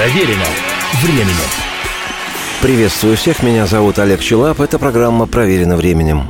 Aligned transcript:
Проверено 0.00 0.46
временем. 1.02 1.36
Приветствую 2.62 3.18
всех, 3.18 3.42
меня 3.42 3.66
зовут 3.66 3.98
Олег 3.98 4.20
Челап, 4.20 4.58
это 4.62 4.78
программа 4.78 5.26
«Проверено 5.26 5.76
временем». 5.76 6.22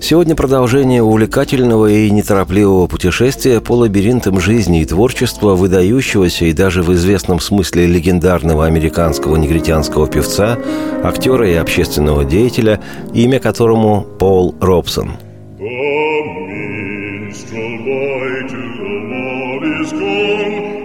Сегодня 0.00 0.34
продолжение 0.34 1.00
увлекательного 1.00 1.92
и 1.92 2.10
неторопливого 2.10 2.88
путешествия 2.88 3.60
по 3.60 3.74
лабиринтам 3.74 4.40
жизни 4.40 4.80
и 4.80 4.84
творчества 4.84 5.54
выдающегося 5.54 6.46
и 6.46 6.52
даже 6.52 6.82
в 6.82 6.92
известном 6.92 7.38
смысле 7.38 7.86
легендарного 7.86 8.66
американского 8.66 9.36
негритянского 9.36 10.08
певца, 10.08 10.58
актера 11.04 11.48
и 11.48 11.54
общественного 11.54 12.24
деятеля, 12.24 12.80
имя 13.12 13.38
которому 13.38 14.04
Пол 14.18 14.56
Робсон. 14.60 15.12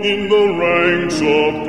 in 0.01 0.29
the 0.29 1.68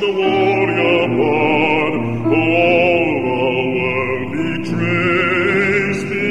the 0.00 0.12
warrior 0.12 1.08
born, 1.16 1.94
who 2.22 2.38
all 2.62 3.12
the 3.26 3.40
world 3.78 4.28
betrays 4.32 6.00
me. 6.10 6.28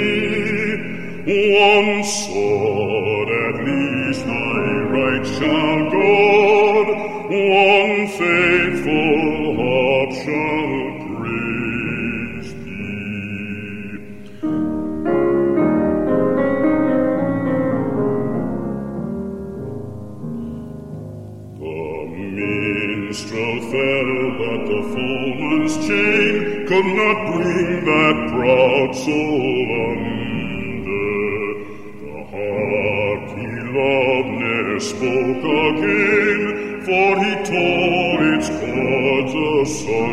One 1.60 2.04
sword 2.04 3.30
at 3.46 3.56
least 3.66 4.26
thy 4.26 4.60
right 4.96 5.26
shall 5.36 5.80
guard, 5.92 6.88
one 7.30 8.08
faithful 8.18 9.56
heart 9.58 10.12
shall 10.24 10.68
Amen. 21.60 22.38
Mm-hmm 22.38 22.77
minstrel 23.08 23.62
fell, 23.72 24.12
but 24.38 24.62
the 24.68 24.82
foeman's 24.92 25.76
chain 25.88 26.68
could 26.68 26.90
not 27.00 27.18
bring 27.32 27.70
that 27.86 28.18
proud 28.32 28.92
soul 28.94 29.68
under. 29.88 31.08
The 32.04 32.20
heart 32.34 33.28
he 33.38 33.50
loved 33.78 34.32
ne'er 34.42 34.80
spoke 34.92 35.46
again, 35.68 36.42
for 36.88 37.10
he 37.24 37.34
tore 37.48 38.24
its 38.36 38.50
cords 38.60 39.36
asunder. 39.62 40.08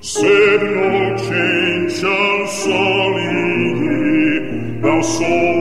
Said 0.00 0.60
no 0.62 0.90
chain 1.26 1.80
shall 1.90 2.46
sully 2.46 3.34
thee, 3.80 4.78
thou 4.80 5.00
soul 5.02 5.57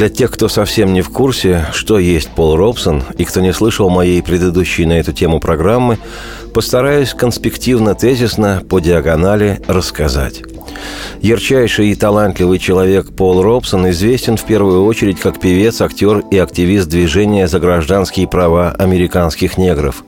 Для 0.00 0.08
тех, 0.08 0.30
кто 0.30 0.48
совсем 0.48 0.94
не 0.94 1.02
в 1.02 1.10
курсе, 1.10 1.66
что 1.74 1.98
есть 1.98 2.30
Пол 2.30 2.56
Робсон, 2.56 3.02
и 3.18 3.26
кто 3.26 3.42
не 3.42 3.52
слышал 3.52 3.90
моей 3.90 4.22
предыдущей 4.22 4.86
на 4.86 4.94
эту 4.94 5.12
тему 5.12 5.40
программы, 5.40 5.98
постараюсь 6.54 7.12
конспективно-тезисно 7.12 8.62
по 8.66 8.78
диагонали 8.78 9.60
рассказать. 9.66 10.40
Ярчайший 11.20 11.90
и 11.90 11.94
талантливый 11.94 12.58
человек 12.58 13.14
Пол 13.14 13.42
Робсон 13.42 13.90
известен 13.90 14.38
в 14.38 14.44
первую 14.46 14.86
очередь 14.86 15.20
как 15.20 15.38
певец, 15.38 15.82
актер 15.82 16.20
и 16.30 16.38
активист 16.38 16.88
движения 16.88 17.46
за 17.46 17.60
гражданские 17.60 18.26
права 18.26 18.70
американских 18.70 19.58
негров. 19.58 20.02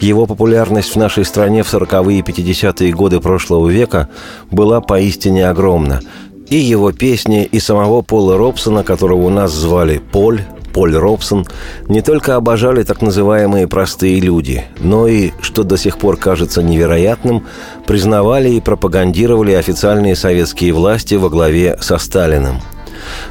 Его 0.00 0.26
популярность 0.26 0.92
в 0.92 0.96
нашей 0.96 1.24
стране 1.24 1.62
в 1.62 1.72
40-е 1.72 2.18
и 2.18 2.22
50-е 2.22 2.92
годы 2.92 3.20
прошлого 3.20 3.68
века 3.68 4.08
была 4.50 4.80
поистине 4.80 5.48
огромна, 5.48 6.00
и 6.50 6.56
его 6.56 6.92
песни, 6.92 7.44
и 7.44 7.60
самого 7.60 8.02
Пола 8.02 8.36
Робсона, 8.36 8.84
которого 8.84 9.22
у 9.22 9.30
нас 9.30 9.52
звали 9.52 10.02
Поль, 10.12 10.42
Поль 10.74 10.94
Робсон, 10.94 11.46
не 11.88 12.02
только 12.02 12.36
обожали 12.36 12.82
так 12.82 13.02
называемые 13.02 13.66
простые 13.66 14.20
люди, 14.20 14.64
но 14.78 15.08
и, 15.08 15.30
что 15.40 15.64
до 15.64 15.76
сих 15.76 15.98
пор 15.98 16.16
кажется 16.16 16.62
невероятным, 16.62 17.46
признавали 17.86 18.50
и 18.50 18.60
пропагандировали 18.60 19.52
официальные 19.52 20.14
советские 20.16 20.72
власти 20.72 21.14
во 21.14 21.30
главе 21.30 21.78
со 21.80 21.98
Сталиным– 21.98 22.60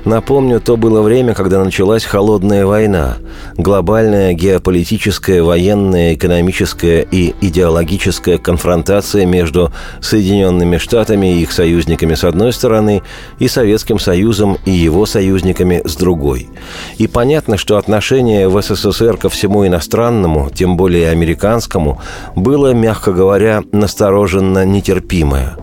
Напомню, 0.05 0.59
то 0.59 0.77
было 0.77 1.01
время, 1.01 1.33
когда 1.33 1.63
началась 1.63 2.05
холодная 2.05 2.65
война, 2.65 3.17
глобальная 3.57 4.33
геополитическая, 4.33 5.43
военная, 5.43 6.13
экономическая 6.13 7.01
и 7.01 7.35
идеологическая 7.41 8.37
конфронтация 8.37 9.25
между 9.25 9.71
Соединенными 10.01 10.77
Штатами 10.77 11.33
и 11.33 11.41
их 11.41 11.51
союзниками 11.51 12.15
с 12.15 12.23
одной 12.23 12.53
стороны 12.53 13.01
и 13.39 13.47
Советским 13.47 13.99
Союзом 13.99 14.57
и 14.65 14.71
его 14.71 15.05
союзниками 15.05 15.81
с 15.85 15.95
другой. 15.95 16.49
И 16.97 17.07
понятно, 17.07 17.57
что 17.57 17.77
отношение 17.77 18.47
в 18.47 18.61
СССР 18.61 19.17
ко 19.17 19.29
всему 19.29 19.65
иностранному, 19.65 20.49
тем 20.53 20.77
более 20.77 21.09
американскому, 21.09 22.01
было, 22.35 22.73
мягко 22.73 23.11
говоря, 23.11 23.63
настороженно 23.71 24.65
нетерпимое. 24.65 25.55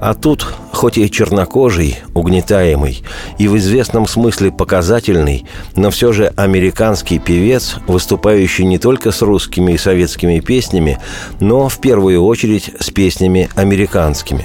А 0.00 0.14
тут, 0.14 0.46
хоть 0.74 0.98
и 0.98 1.10
чернокожий, 1.10 1.98
угнетаемый, 2.12 3.02
и 3.38 3.48
в 3.48 3.56
известном 3.56 4.06
смысле 4.06 4.52
показательный, 4.52 5.46
но 5.76 5.90
все 5.90 6.12
же 6.12 6.26
американский 6.36 7.18
певец, 7.18 7.76
выступающий 7.86 8.64
не 8.64 8.78
только 8.78 9.10
с 9.10 9.22
русскими 9.22 9.72
и 9.72 9.78
советскими 9.78 10.40
песнями, 10.40 10.98
но 11.40 11.68
в 11.68 11.78
первую 11.78 12.22
очередь 12.24 12.72
с 12.78 12.90
песнями 12.90 13.48
американскими. 13.54 14.44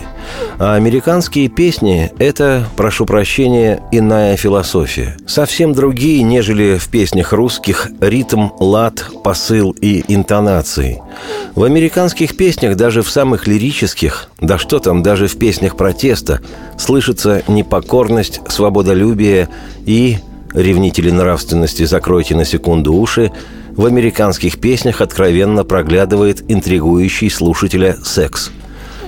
А 0.59 0.75
американские 0.75 1.47
песни– 1.47 2.11
это, 2.19 2.67
прошу 2.75 3.05
прощения, 3.05 3.81
иная 3.91 4.35
философия. 4.35 5.17
Совсем 5.25 5.73
другие, 5.73 6.21
нежели 6.21 6.77
в 6.77 6.89
песнях 6.89 7.33
русских 7.33 7.89
ритм, 8.01 8.49
лад, 8.59 9.05
посыл 9.23 9.71
и 9.79 10.03
интонации. 10.07 11.01
В 11.55 11.63
американских 11.63 12.35
песнях, 12.35 12.75
даже 12.75 13.01
в 13.01 13.09
самых 13.09 13.47
лирических, 13.47 14.29
да 14.39 14.57
что 14.57 14.79
там, 14.79 15.01
даже 15.01 15.27
в 15.27 15.37
песнях 15.37 15.77
протеста, 15.77 16.18
слышится 16.77 17.43
непокорность, 17.47 18.41
свободолюбие 18.47 19.49
и, 19.85 20.17
ревнители 20.53 21.11
нравственности, 21.11 21.83
закройте 21.83 22.35
на 22.35 22.45
секунду 22.45 22.93
уши, 22.93 23.31
в 23.75 23.85
американских 23.85 24.59
песнях 24.59 25.01
откровенно 25.01 25.63
проглядывает 25.63 26.43
интригующий 26.51 27.29
слушателя 27.29 27.97
секс. 28.03 28.51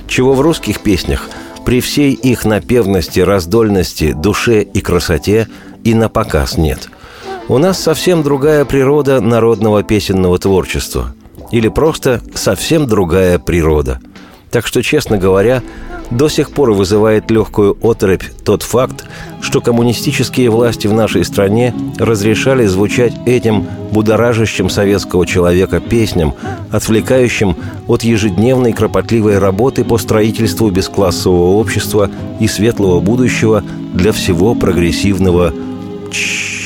Чего 0.06 0.34
в 0.34 0.40
русских 0.40 0.80
песнях 0.80 1.28
при 1.64 1.80
всей 1.80 2.12
их 2.12 2.44
напевности, 2.44 3.20
раздольности, 3.20 4.12
душе 4.12 4.62
и 4.62 4.80
красоте 4.80 5.48
и 5.84 5.94
на 5.94 6.08
показ 6.08 6.56
нет. 6.56 6.88
У 7.48 7.58
нас 7.58 7.78
совсем 7.78 8.22
другая 8.22 8.64
природа 8.64 9.20
народного 9.20 9.82
песенного 9.82 10.38
творчества. 10.38 11.14
Или 11.50 11.68
просто 11.68 12.22
совсем 12.34 12.86
другая 12.86 13.38
природа. 13.38 14.00
Так 14.52 14.66
что, 14.66 14.82
честно 14.82 15.16
говоря, 15.16 15.62
до 16.10 16.28
сих 16.28 16.50
пор 16.50 16.72
вызывает 16.72 17.30
легкую 17.30 17.76
отрыбь 17.80 18.22
тот 18.44 18.62
факт, 18.62 19.06
что 19.40 19.62
коммунистические 19.62 20.50
власти 20.50 20.86
в 20.86 20.92
нашей 20.92 21.24
стране 21.24 21.74
разрешали 21.98 22.66
звучать 22.66 23.14
этим 23.24 23.66
будоражащим 23.92 24.68
советского 24.68 25.26
человека 25.26 25.80
песням, 25.80 26.34
отвлекающим 26.70 27.56
от 27.88 28.02
ежедневной 28.02 28.74
кропотливой 28.74 29.38
работы 29.38 29.84
по 29.84 29.96
строительству 29.96 30.70
бесклассового 30.70 31.56
общества 31.56 32.10
и 32.38 32.46
светлого 32.46 33.00
будущего 33.00 33.64
для 33.94 34.12
всего 34.12 34.54
прогрессивного 34.54 35.54
Чш. 36.10 36.61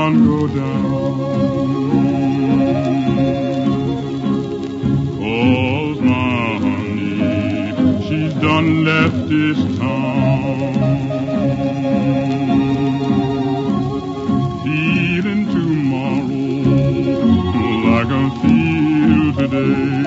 Sun 0.00 0.14
go 0.26 0.40
down. 0.46 0.84
Cause 5.20 5.98
my 6.10 6.58
honey, 6.64 8.00
she's 8.06 8.34
done 8.46 8.68
left 8.84 9.20
this 9.28 9.58
town. 9.78 10.70
feeling 14.64 15.44
tomorrow 15.54 16.50
like 17.88 18.10
I 18.20 18.24
feel 18.40 19.26
today. 19.40 20.00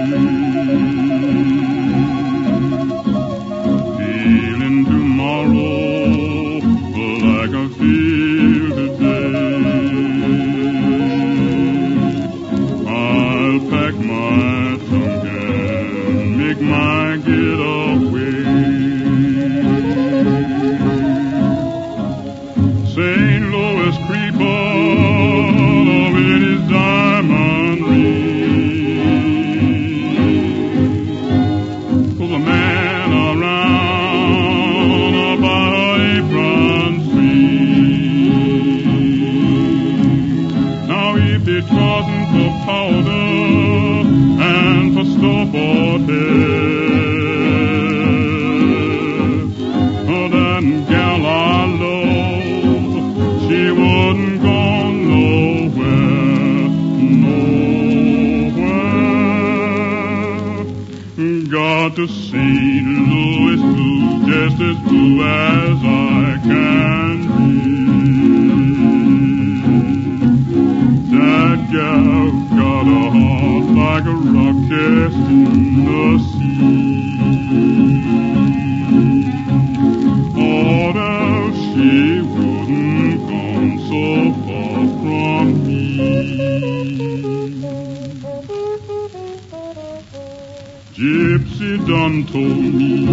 Done 91.85 92.25
told 92.27 92.73
me, 92.73 93.05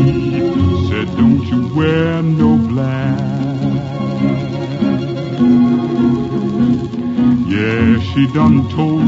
said 0.88 1.06
don't 1.16 1.42
you 1.50 1.74
wear 1.74 2.22
no 2.22 2.56
black. 2.68 3.18
Yeah, 7.48 8.00
she 8.00 8.26
done 8.32 8.68
told 8.70 9.00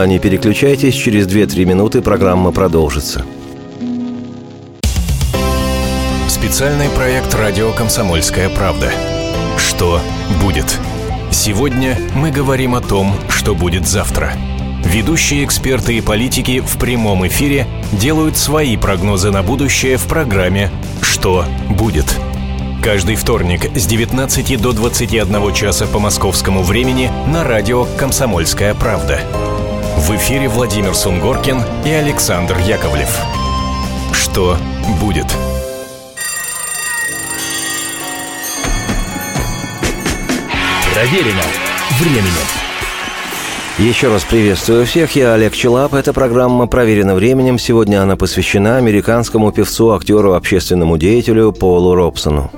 Никуда 0.00 0.14
не 0.14 0.18
переключайтесь, 0.18 0.94
через 0.94 1.26
2-3 1.26 1.66
минуты 1.66 2.00
программа 2.00 2.52
продолжится. 2.52 3.22
Специальный 6.26 6.88
проект 6.96 7.34
«Радио 7.34 7.70
Комсомольская 7.72 8.48
правда». 8.48 8.90
Что 9.58 10.00
будет? 10.42 10.64
Сегодня 11.30 11.98
мы 12.14 12.30
говорим 12.30 12.74
о 12.74 12.80
том, 12.80 13.14
что 13.28 13.54
будет 13.54 13.86
завтра. 13.86 14.32
Ведущие 14.86 15.44
эксперты 15.44 15.98
и 15.98 16.00
политики 16.00 16.60
в 16.60 16.78
прямом 16.78 17.26
эфире 17.26 17.66
делают 17.92 18.38
свои 18.38 18.78
прогнозы 18.78 19.30
на 19.30 19.42
будущее 19.42 19.98
в 19.98 20.06
программе 20.06 20.70
«Что 21.02 21.44
будет?». 21.68 22.06
Каждый 22.82 23.16
вторник 23.16 23.70
с 23.76 23.84
19 23.84 24.62
до 24.62 24.72
21 24.72 25.52
часа 25.52 25.86
по 25.86 25.98
московскому 25.98 26.62
времени 26.62 27.10
на 27.30 27.44
радио 27.44 27.84
«Комсомольская 27.98 28.72
правда». 28.72 29.20
В 30.00 30.16
эфире 30.16 30.48
Владимир 30.48 30.94
Сунгоркин 30.94 31.58
и 31.84 31.90
Александр 31.90 32.56
Яковлев. 32.60 33.20
Что 34.12 34.56
будет? 34.98 35.26
Проверено 40.94 41.42
временем. 42.00 42.32
Еще 43.78 44.08
раз 44.08 44.24
приветствую 44.24 44.86
всех, 44.86 45.14
я 45.16 45.34
Олег 45.34 45.52
Челап. 45.52 45.92
Эта 45.92 46.14
программа 46.14 46.66
«Проверена 46.66 47.14
временем». 47.14 47.58
Сегодня 47.58 48.02
она 48.02 48.16
посвящена 48.16 48.78
американскому 48.78 49.52
певцу, 49.52 49.92
актеру, 49.92 50.32
общественному 50.32 50.96
деятелю 50.96 51.52
Полу 51.52 51.94
Робсону. 51.94 52.50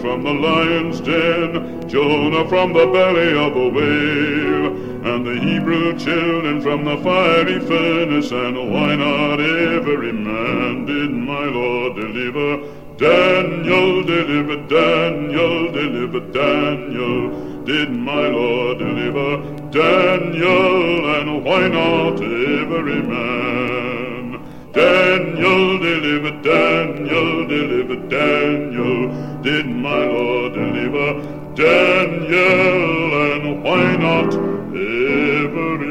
From 0.00 0.22
the 0.22 0.32
lion's 0.32 1.00
den, 1.00 1.88
Jonah 1.88 2.48
from 2.48 2.72
the 2.72 2.86
belly 2.86 3.36
of 3.36 3.56
a 3.56 3.68
whale, 3.68 4.88
and 5.12 5.26
the 5.26 5.40
Hebrew 5.40 5.98
children 5.98 6.60
from 6.60 6.84
the 6.84 6.96
fiery 6.98 7.60
furnace, 7.60 8.30
and 8.30 8.72
why 8.72 8.94
not 8.94 9.40
every 9.40 10.12
man 10.12 10.86
did 10.86 11.10
my 11.10 11.44
Lord 11.44 11.96
deliver? 11.96 12.58
Daniel 12.96 14.02
delivered, 14.02 14.68
Daniel 14.68 15.72
delivered, 15.72 16.32
Daniel. 16.32 17.64
Did 17.64 17.90
my 17.90 18.26
Lord 18.28 18.78
deliver 18.78 19.36
Daniel, 19.70 21.14
and 21.16 21.44
why 21.44 21.68
not 21.68 22.14
every 22.14 23.02
man? 23.02 24.72
Daniel 24.72 25.78
delivered, 25.78 26.42
Daniel 26.42 27.46
delivered, 27.46 28.08
Daniel. 28.08 29.27
Did 29.48 29.66
my 29.66 30.04
Lord 30.04 30.52
deliver 30.52 31.08
Daniel, 31.56 33.10
and 33.24 33.44
why 33.64 33.96
not 33.96 34.28
every 34.74 35.88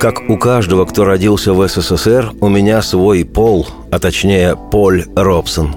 Как 0.00 0.28
у 0.28 0.36
каждого, 0.36 0.84
кто 0.84 1.04
родился 1.04 1.52
в 1.52 1.68
СССР, 1.68 2.32
у 2.40 2.48
меня 2.48 2.82
свой 2.82 3.24
пол, 3.24 3.68
а 3.92 4.00
точнее 4.00 4.56
Поль 4.72 5.04
Робсон. 5.14 5.76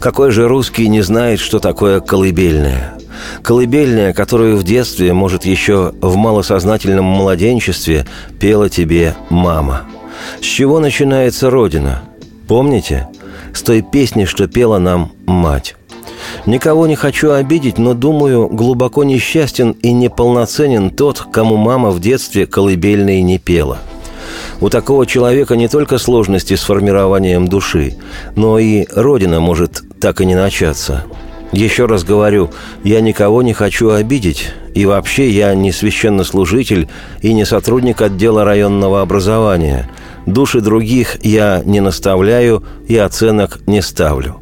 Какой 0.00 0.32
же 0.32 0.48
русский 0.48 0.88
не 0.88 1.02
знает, 1.02 1.38
что 1.38 1.60
такое 1.60 2.00
колыбельная? 2.00 2.94
Колыбельная, 3.42 4.12
которую 4.12 4.56
в 4.56 4.64
детстве, 4.64 5.12
может, 5.12 5.44
еще 5.44 5.92
в 6.00 6.16
малосознательном 6.16 7.04
младенчестве 7.04 8.06
пела 8.40 8.68
тебе 8.68 9.14
мама. 9.28 9.82
С 10.40 10.44
чего 10.44 10.80
начинается 10.80 11.48
Родина? 11.48 12.09
Помните? 12.50 13.06
С 13.54 13.62
той 13.62 13.80
песни, 13.80 14.24
что 14.24 14.48
пела 14.48 14.80
нам 14.80 15.12
мать. 15.24 15.76
Никого 16.46 16.88
не 16.88 16.96
хочу 16.96 17.30
обидеть, 17.30 17.78
но, 17.78 17.94
думаю, 17.94 18.48
глубоко 18.48 19.04
несчастен 19.04 19.70
и 19.82 19.92
неполноценен 19.92 20.90
тот, 20.90 21.28
кому 21.32 21.56
мама 21.56 21.90
в 21.90 22.00
детстве 22.00 22.48
колыбельной 22.48 23.22
не 23.22 23.38
пела. 23.38 23.78
У 24.60 24.68
такого 24.68 25.06
человека 25.06 25.54
не 25.54 25.68
только 25.68 25.98
сложности 25.98 26.56
с 26.56 26.62
формированием 26.62 27.46
души, 27.46 27.94
но 28.34 28.58
и 28.58 28.84
родина 28.96 29.38
может 29.38 29.84
так 30.00 30.20
и 30.20 30.26
не 30.26 30.34
начаться. 30.34 31.04
Еще 31.52 31.86
раз 31.86 32.02
говорю, 32.02 32.50
я 32.82 33.00
никого 33.00 33.42
не 33.42 33.52
хочу 33.52 33.90
обидеть, 33.90 34.50
и 34.74 34.86
вообще 34.86 35.30
я 35.30 35.54
не 35.54 35.70
священнослужитель 35.70 36.88
и 37.22 37.32
не 37.32 37.44
сотрудник 37.44 38.02
отдела 38.02 38.42
районного 38.42 39.02
образования. 39.02 39.88
Души 40.30 40.60
других 40.60 41.18
я 41.24 41.60
не 41.64 41.80
наставляю 41.80 42.62
и 42.86 42.96
оценок 42.96 43.58
не 43.66 43.82
ставлю. 43.82 44.36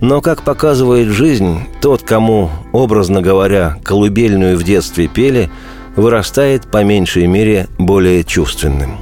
Но, 0.00 0.20
как 0.20 0.42
показывает 0.42 1.08
жизнь, 1.08 1.60
тот, 1.80 2.02
кому, 2.02 2.50
образно 2.72 3.22
говоря, 3.22 3.76
колыбельную 3.84 4.56
в 4.56 4.64
детстве 4.64 5.06
пели, 5.06 5.48
вырастает 5.94 6.68
по 6.68 6.82
меньшей 6.82 7.28
мере 7.28 7.68
более 7.78 8.24
чувственным. 8.24 8.98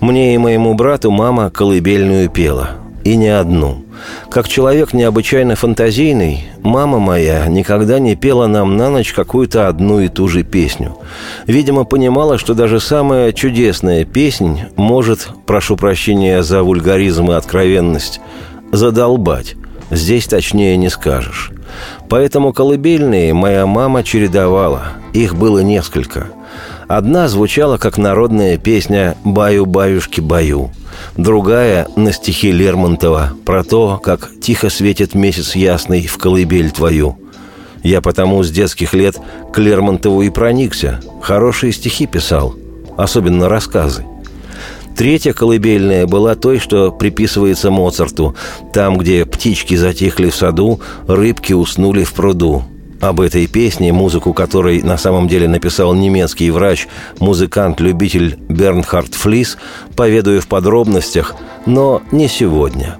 Мне 0.00 0.34
и 0.34 0.38
моему 0.38 0.72
брату 0.74 1.10
мама 1.10 1.50
колыбельную 1.50 2.30
пела. 2.30 2.70
И 3.04 3.16
не 3.16 3.28
одну– 3.28 3.84
как 4.30 4.48
человек 4.48 4.92
необычайно 4.92 5.56
фантазийный, 5.56 6.44
мама 6.62 6.98
моя 6.98 7.46
никогда 7.46 7.98
не 7.98 8.16
пела 8.16 8.46
нам 8.46 8.76
на 8.76 8.90
ночь 8.90 9.12
какую-то 9.12 9.68
одну 9.68 10.00
и 10.00 10.08
ту 10.08 10.28
же 10.28 10.42
песню. 10.42 10.96
Видимо, 11.46 11.84
понимала, 11.84 12.38
что 12.38 12.54
даже 12.54 12.80
самая 12.80 13.32
чудесная 13.32 14.04
песнь 14.04 14.60
может, 14.76 15.28
прошу 15.46 15.76
прощения 15.76 16.42
за 16.42 16.62
вульгаризм 16.62 17.30
и 17.30 17.34
откровенность, 17.34 18.20
задолбать. 18.72 19.56
Здесь 19.90 20.26
точнее 20.26 20.76
не 20.76 20.88
скажешь. 20.88 21.50
Поэтому 22.08 22.52
колыбельные 22.52 23.34
моя 23.34 23.66
мама 23.66 24.02
чередовала. 24.04 24.82
Их 25.12 25.34
было 25.34 25.60
несколько. 25.60 26.28
Одна 26.88 27.28
звучала 27.28 27.78
как 27.78 27.98
народная 27.98 28.56
песня 28.58 29.16
«Баю-баюшки-баю», 29.24 30.70
другая— 31.16 31.88
на 31.96 32.12
стихи 32.12 32.52
Лермонтова 32.52 33.32
про 33.44 33.64
то, 33.64 34.00
как 34.02 34.30
тихо 34.40 34.70
светит 34.70 35.14
месяц 35.14 35.54
ясный 35.54 36.06
в 36.06 36.18
колыбель 36.18 36.70
твою. 36.70 37.18
Я 37.82 38.00
потому 38.00 38.42
с 38.42 38.50
детских 38.50 38.94
лет 38.94 39.18
к 39.52 39.58
Лермонтову 39.58 40.22
и 40.22 40.30
проникся. 40.30 41.00
Хорошие 41.22 41.72
стихи 41.72 42.06
писал, 42.06 42.54
особенно 42.96 43.48
рассказы. 43.48 44.04
Третья 44.96 45.32
колыбельная 45.32 46.06
была 46.06 46.34
той, 46.34 46.58
что 46.58 46.92
приписывается 46.92 47.70
Моцарту, 47.70 48.36
там, 48.74 48.98
где 48.98 49.24
птички 49.24 49.74
затихли 49.74 50.28
в 50.28 50.34
саду, 50.34 50.80
рыбки 51.06 51.54
уснули 51.54 52.04
в 52.04 52.12
пруду. 52.12 52.64
Об 53.00 53.20
этой 53.20 53.46
песне, 53.46 53.92
музыку 53.94 54.34
которой 54.34 54.82
на 54.82 54.98
самом 54.98 55.26
деле 55.26 55.48
написал 55.48 55.94
немецкий 55.94 56.50
врач, 56.50 56.86
музыкант-любитель 57.18 58.38
Бернхард 58.48 59.14
Флис, 59.14 59.56
поведаю 59.96 60.42
в 60.42 60.48
подробностях, 60.48 61.34
но 61.64 62.02
не 62.12 62.28
сегодня. 62.28 62.98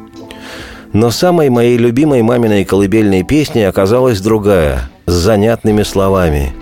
Но 0.95 1.11
самой 1.11 1.51
моей 1.51 1.77
любимой 1.77 2.23
маминой 2.23 2.65
колыбельной 2.65 3.25
песней 3.25 3.69
оказалась 3.69 4.21
другая, 4.21 4.91
с 5.07 5.13
занятными 5.13 5.83
словами. 5.83 6.55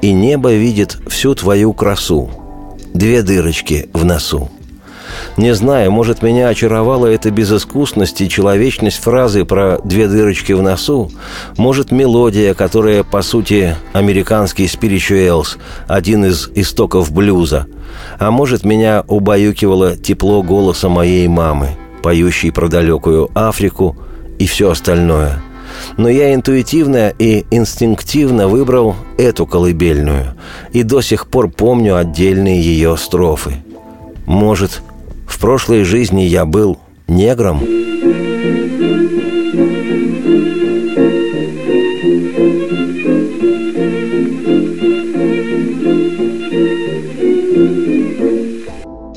«И 0.00 0.12
небо 0.12 0.52
видит 0.52 0.98
всю 1.08 1.34
твою 1.34 1.72
красу, 1.72 2.30
две 2.92 3.22
дырочки 3.22 3.88
в 3.92 4.04
носу». 4.04 4.50
Не 5.36 5.52
знаю, 5.52 5.90
может, 5.90 6.22
меня 6.22 6.48
очаровала 6.48 7.06
эта 7.06 7.30
безыскусность 7.30 8.20
и 8.20 8.28
человечность 8.28 8.98
фразы 8.98 9.44
про 9.44 9.80
две 9.82 10.06
дырочки 10.06 10.52
в 10.52 10.62
носу. 10.62 11.10
Может, 11.56 11.90
мелодия, 11.90 12.54
которая, 12.54 13.02
по 13.02 13.20
сути, 13.22 13.74
американский 13.92 14.68
спиричуэлс, 14.68 15.58
один 15.88 16.24
из 16.24 16.50
истоков 16.54 17.10
блюза. 17.10 17.66
А 18.18 18.30
может, 18.30 18.64
меня 18.64 19.04
убаюкивало 19.08 19.96
тепло 19.96 20.42
голоса 20.42 20.88
моей 20.88 21.26
мамы, 21.26 21.70
поющей 22.02 22.52
про 22.52 22.68
далекую 22.68 23.28
Африку 23.34 23.96
и 24.38 24.46
все 24.46 24.70
остальное– 24.70 25.42
но 25.96 26.08
я 26.08 26.34
интуитивно 26.34 27.12
и 27.18 27.44
инстинктивно 27.50 28.48
выбрал 28.48 28.96
эту 29.18 29.46
колыбельную 29.46 30.34
и 30.72 30.82
до 30.82 31.00
сих 31.00 31.26
пор 31.26 31.50
помню 31.50 31.96
отдельные 31.96 32.60
ее 32.60 32.96
строфы. 32.96 33.56
Может, 34.26 34.82
в 35.26 35.38
прошлой 35.38 35.84
жизни 35.84 36.22
я 36.22 36.44
был 36.44 36.78
негром. 37.08 37.60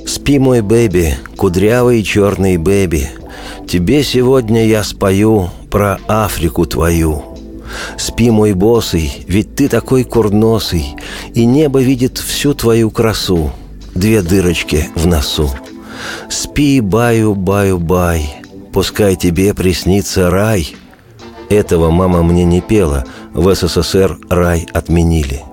Спи, 0.06 0.40
мой 0.40 0.62
бэби, 0.62 1.16
кудрявый 1.38 2.04
черный 2.04 2.58
бэби, 2.58 3.10
Тебе 3.68 4.02
сегодня 4.02 4.66
я 4.66 4.84
спою 4.84 5.50
про 5.70 6.00
Африку 6.08 6.66
твою. 6.66 7.22
Спи, 7.98 8.32
мой 8.32 8.54
босый, 8.54 9.12
ведь 9.28 9.56
ты 9.56 9.68
такой 9.68 10.04
курносый, 10.04 10.96
И 11.34 11.46
небо 11.46 11.82
видит 11.82 12.18
всю 12.18 12.54
твою 12.54 12.92
красу, 12.92 13.52
Две 13.96 14.22
дырочки 14.22 14.90
в 14.96 15.08
носу. 15.08 15.50
Спи, 16.30 16.82
баю, 16.82 17.36
баю, 17.36 17.80
бай, 17.80 18.30
пускай 18.74 19.16
тебе 19.16 19.54
приснится 19.54 20.30
рай. 20.30 20.76
Этого 21.50 21.92
мама 21.92 22.24
мне 22.24 22.44
не 22.44 22.62
пела, 22.62 23.06
в 23.34 23.54
СССР 23.54 24.18
рай 24.30 24.68
отменили. 24.74 25.44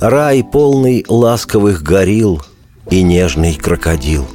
Рай 0.00 0.44
полный 0.44 1.04
ласковых 1.08 1.82
горил 1.82 2.42
и 2.90 3.02
нежный 3.02 3.54
крокодил. 3.54 4.26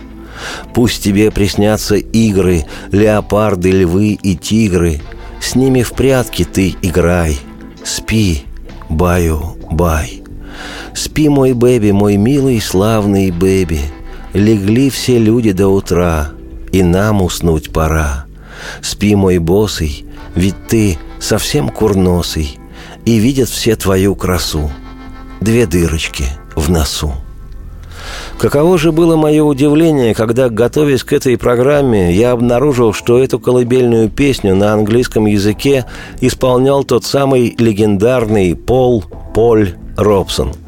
Пусть 0.74 1.04
тебе 1.04 1.32
приснятся 1.32 1.96
игры, 1.96 2.66
леопарды, 2.92 3.72
львы 3.72 4.18
и 4.22 4.36
тигры. 4.36 5.02
С 5.42 5.56
ними 5.56 5.84
в 5.84 5.94
прятки 5.94 6.46
ты 6.46 6.76
играй. 6.82 7.38
Спи, 7.84 8.44
баю, 8.90 9.58
бай. 9.72 10.24
Спи, 10.94 11.30
мой 11.30 11.54
бэби, 11.54 11.92
мой 11.92 12.18
милый 12.18 12.60
славный 12.62 13.32
бэби— 13.32 13.82
Легли 14.34 14.90
все 14.90 15.18
люди 15.18 15.52
до 15.52 15.70
утра, 15.70 16.32
и 16.72 16.84
нам 16.84 17.22
уснуть 17.22 17.72
пора. 17.72 18.26
Спи, 18.82 19.16
мой 19.16 19.38
босый, 19.38 20.06
ведь 20.36 20.68
ты 20.68 20.98
совсем 21.20 21.70
курносый, 21.70 22.60
и 23.06 23.18
видят 23.18 23.50
все 23.50 23.76
твою 23.76 24.16
красу. 24.16 24.70
Две 25.40 25.66
дырочки 25.66 26.26
в 26.56 26.70
носу. 26.70 27.14
Каково 28.38 28.78
же 28.78 28.92
было 28.92 29.16
мое 29.16 29.44
удивление, 29.44 30.14
когда, 30.14 30.50
готовясь 30.50 31.04
к 31.04 31.14
этой 31.14 31.38
программе, 31.38 32.14
я 32.14 32.32
обнаружил, 32.32 32.94
что 32.94 33.20
эту 33.20 33.40
колыбельную 33.40 34.10
песню 34.10 34.56
на 34.56 34.74
английском 34.74 35.26
языке 35.26 35.86
исполнял 36.22 36.84
тот 36.84 37.04
самый 37.04 37.56
легендарный 37.58 38.56
Пол 38.56 39.06
Поль 39.34 39.76
Робсон– 39.96 40.54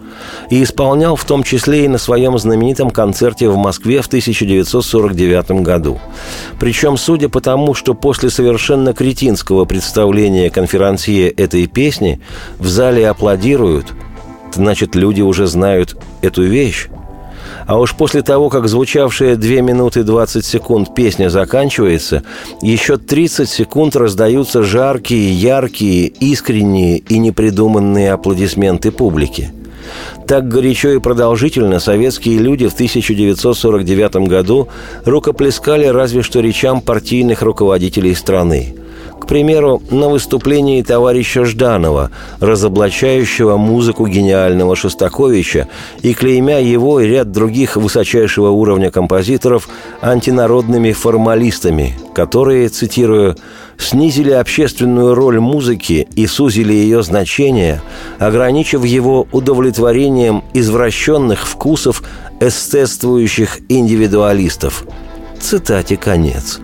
и 0.49 0.63
исполнял 0.63 1.15
в 1.15 1.25
том 1.25 1.43
числе 1.43 1.85
и 1.85 1.87
на 1.87 1.97
своем 1.97 2.37
знаменитом 2.37 2.89
концерте 2.89 3.49
в 3.49 3.57
Москве 3.57 4.01
в 4.01 4.07
1949 4.07 5.51
году. 5.61 5.99
Причем, 6.59 6.97
судя 6.97 7.29
по 7.29 7.41
тому, 7.41 7.73
что 7.73 7.93
после 7.93 8.29
совершенно 8.29 8.93
кретинского 8.93 9.65
представления 9.65 10.49
конферансье 10.49 11.29
этой 11.29 11.67
песни 11.67 12.19
в 12.57 12.67
зале 12.67 13.07
аплодируют, 13.07 13.87
значит, 14.53 14.95
люди 14.95 15.21
уже 15.21 15.47
знают 15.47 15.97
эту 16.21 16.43
вещь. 16.43 16.87
А 17.67 17.77
уж 17.77 17.93
после 17.93 18.23
того, 18.23 18.49
как 18.49 18.67
звучавшая 18.67 19.35
2 19.35 19.61
минуты 19.61 20.03
20 20.03 20.43
секунд 20.43 20.95
песня 20.95 21.29
заканчивается, 21.29 22.23
еще 22.63 22.97
30 22.97 23.47
секунд 23.47 23.95
раздаются 23.95 24.63
жаркие, 24.63 25.31
яркие, 25.31 26.07
искренние 26.07 26.97
и 26.97 27.19
непридуманные 27.19 28.11
аплодисменты 28.11 28.91
публики– 28.91 29.51
так 30.27 30.47
горячо 30.47 30.89
и 30.89 30.99
продолжительно 30.99 31.79
советские 31.79 32.39
люди 32.39 32.67
в 32.67 32.73
1949 32.73 34.27
году 34.27 34.67
рукоплескали 35.05 35.85
разве 35.85 36.21
что 36.21 36.39
речам 36.39 36.81
партийных 36.81 37.41
руководителей 37.41 38.15
страны. 38.15 38.75
К 39.19 39.27
примеру, 39.27 39.81
на 39.91 40.09
выступлении 40.09 40.81
товарища 40.81 41.45
Жданова, 41.45 42.09
разоблачающего 42.39 43.57
музыку 43.57 44.07
гениального 44.07 44.75
Шостаковича 44.75 45.67
и 46.01 46.13
клеймя 46.13 46.59
его 46.59 46.99
и 46.99 47.07
ряд 47.07 47.31
других 47.31 47.75
высочайшего 47.75 48.49
уровня 48.49 48.91
композиторов 48.91 49.69
антинародными 50.01 50.93
формалистами, 50.93 51.93
которые, 52.15 52.69
цитирую, 52.69 53.35
снизили 53.77 54.31
общественную 54.31 55.15
роль 55.15 55.39
музыки 55.39 56.07
и 56.15 56.27
сузили 56.27 56.73
ее 56.73 57.03
значение, 57.03 57.81
ограничив 58.19 58.83
его 58.83 59.27
удовлетворением 59.31 60.43
извращенных 60.53 61.47
вкусов 61.47 62.03
эстетствующих 62.39 63.59
индивидуалистов. 63.69 64.85
Цитате 65.39 65.97
конец. 65.97 66.59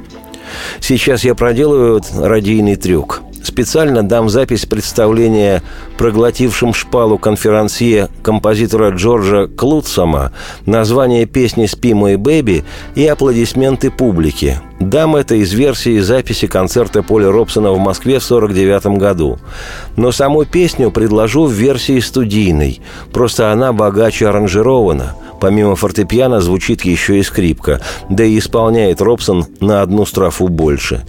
Сейчас 0.79 1.24
я 1.24 1.35
проделываю 1.35 2.01
радийный 2.15 2.75
трюк. 2.75 3.21
специально 3.43 4.03
дам 4.03 4.29
запись 4.29 4.65
представления 4.65 5.62
проглотившим 5.97 6.74
шпалу 6.74 7.17
конферансье 7.17 8.09
композитора 8.24 8.89
Джорджа 8.89 9.47
Клутсома, 9.47 10.31
название 10.65 11.25
песни 11.25 11.65
«Спи, 11.67 11.93
мой 11.93 12.17
бэби» 12.17 12.65
и 12.95 13.05
аплодисменты 13.05 13.91
публики. 13.91 14.59
Дам 14.79 15.15
это 15.15 15.35
из 15.35 15.53
версии 15.53 16.00
записи 16.00 16.47
концерта 16.47 17.01
Поля 17.01 17.31
Робсона 17.31 17.71
в 17.71 17.79
Москве 17.79 18.19
в 18.19 18.25
1949 18.25 19.00
году. 19.00 19.39
Но 19.95 20.12
саму 20.12 20.43
песню 20.43 20.91
предложу 20.91 21.45
в 21.45 21.51
версии 21.51 22.00
студийной, 22.00 22.81
просто 23.13 23.51
она 23.51 23.71
богаче 23.71 24.27
аранжирована– 24.27 25.15
Помимо 25.39 25.75
фортепиано 25.75 26.41
звучит 26.41 26.83
еще 26.83 27.19
и 27.19 27.23
скрипка, 27.23 27.81
да 28.09 28.23
и 28.23 28.37
исполняет 28.37 29.01
Робсон 29.01 29.45
на 29.59 29.81
одну 29.81 30.05
строфу 30.05 30.47
больше. 30.47 31.03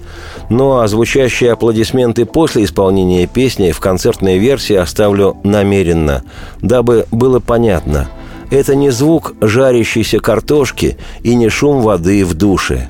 Ну 0.50 0.78
а 0.78 0.88
звучащие 0.88 1.52
аплодисменты 1.52 2.24
после 2.24 2.64
исполнения 2.64 3.26
песни 3.26 3.70
в 3.72 3.80
концертной 3.80 4.38
версии 4.38 4.76
оставлю 4.76 5.36
намеренно, 5.44 6.22
дабы 6.60 7.06
было 7.10 7.40
понятно– 7.40 8.08
это 8.50 8.76
не 8.76 8.90
звук 8.90 9.34
жарящейся 9.40 10.20
картошки 10.20 10.96
и 11.22 11.34
не 11.34 11.48
шум 11.48 11.80
воды 11.80 12.24
в 12.24 12.34
душе. 12.34 12.88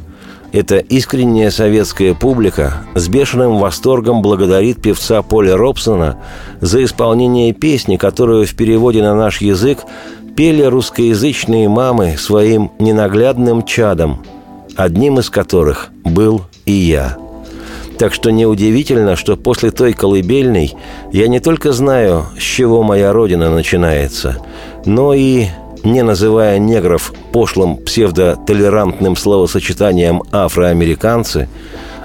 Это 0.53 0.79
искренняя 0.79 1.51
советская 1.51 2.15
публика 2.15 2.85
с 2.95 3.09
бешеным 3.09 3.59
восторгом 3.59 4.23
благодарит 4.23 4.81
певца 4.81 5.23
Поля 5.23 5.57
Робсона 5.57 6.19
за 6.61 6.85
исполнение 6.85 7.53
песни, 7.53 7.97
которую 7.97 8.47
в 8.47 8.55
переводе 8.55 9.03
на 9.03 9.15
наш 9.15 9.41
язык 9.41 9.81
пели 10.37 10.63
русскоязычные 10.63 11.69
мамы 11.69 12.17
своим 12.19 12.71
ненаглядным 12.79 13.65
чадом, 13.65 14.23
одним 14.77 15.19
из 15.19 15.31
которых 15.31 15.89
был 16.05 16.43
и 16.67 16.73
я. 16.73 17.17
Так 17.99 18.13
что 18.13 18.31
неудивительно, 18.31 19.17
что 19.17 19.37
после 19.37 19.71
той 19.71 19.95
колыбельной 19.95 20.75
я 21.11 21.29
не 21.29 21.41
только 21.41 21.73
знаю, 21.73 22.27
с 22.39 22.43
чего 22.43 22.83
моя 22.83 23.15
родина 23.15 23.51
начинается, 23.51 24.37
но 24.85 25.15
и, 25.15 25.47
не 25.83 26.03
называя 26.03 26.59
негров 26.59 27.15
пошлым 27.33 27.79
псевдотолерантным 27.79 29.17
словосочетанием 29.17 30.23
«афроамериканцы», 30.31 31.49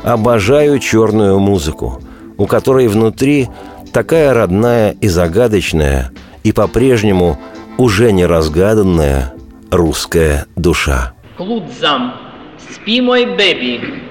обожаю 0.04 0.80
черную 0.80 1.38
музыку, 1.40 2.02
у 2.38 2.46
которой 2.46 2.88
внутри 2.88 3.50
такая 3.92 4.34
родная 4.34 4.96
и 5.02 5.10
загадочная, 5.10 6.12
и 6.44 6.54
по-прежнему 6.54 7.38
уже 7.82 8.12
неразгаданная 8.12 9.34
русская 9.72 10.46
душа. 10.56 11.14
Клудзам, 11.36 12.14
спи 12.70 13.02
мой 13.02 13.26
бэби. 13.26 14.04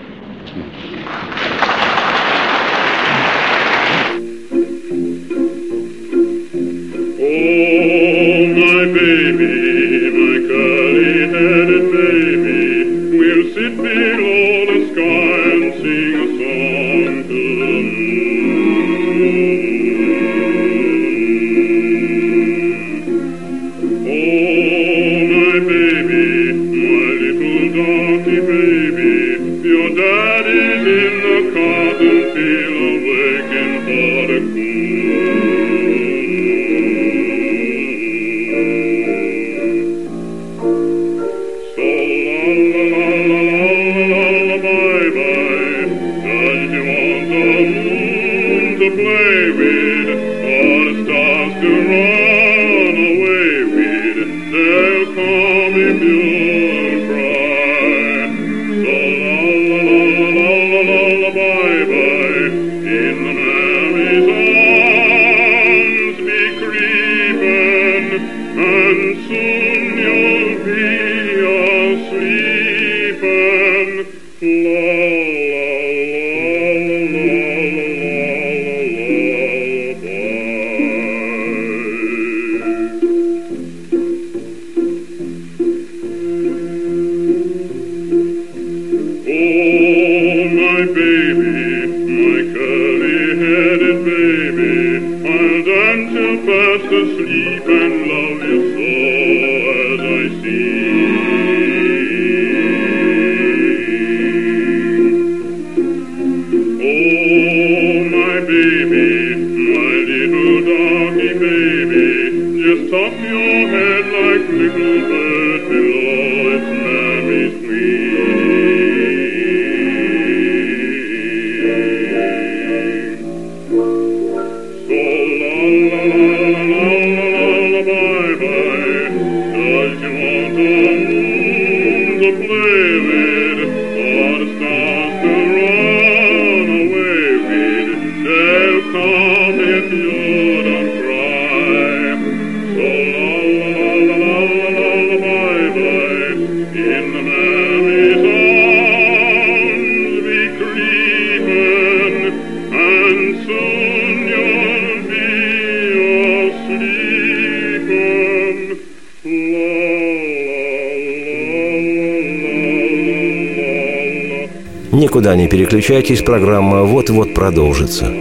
Не 165.40 165.48
переключайтесь, 165.48 166.20
программа 166.20 166.82
вот-вот 166.82 167.32
продолжится. 167.32 168.12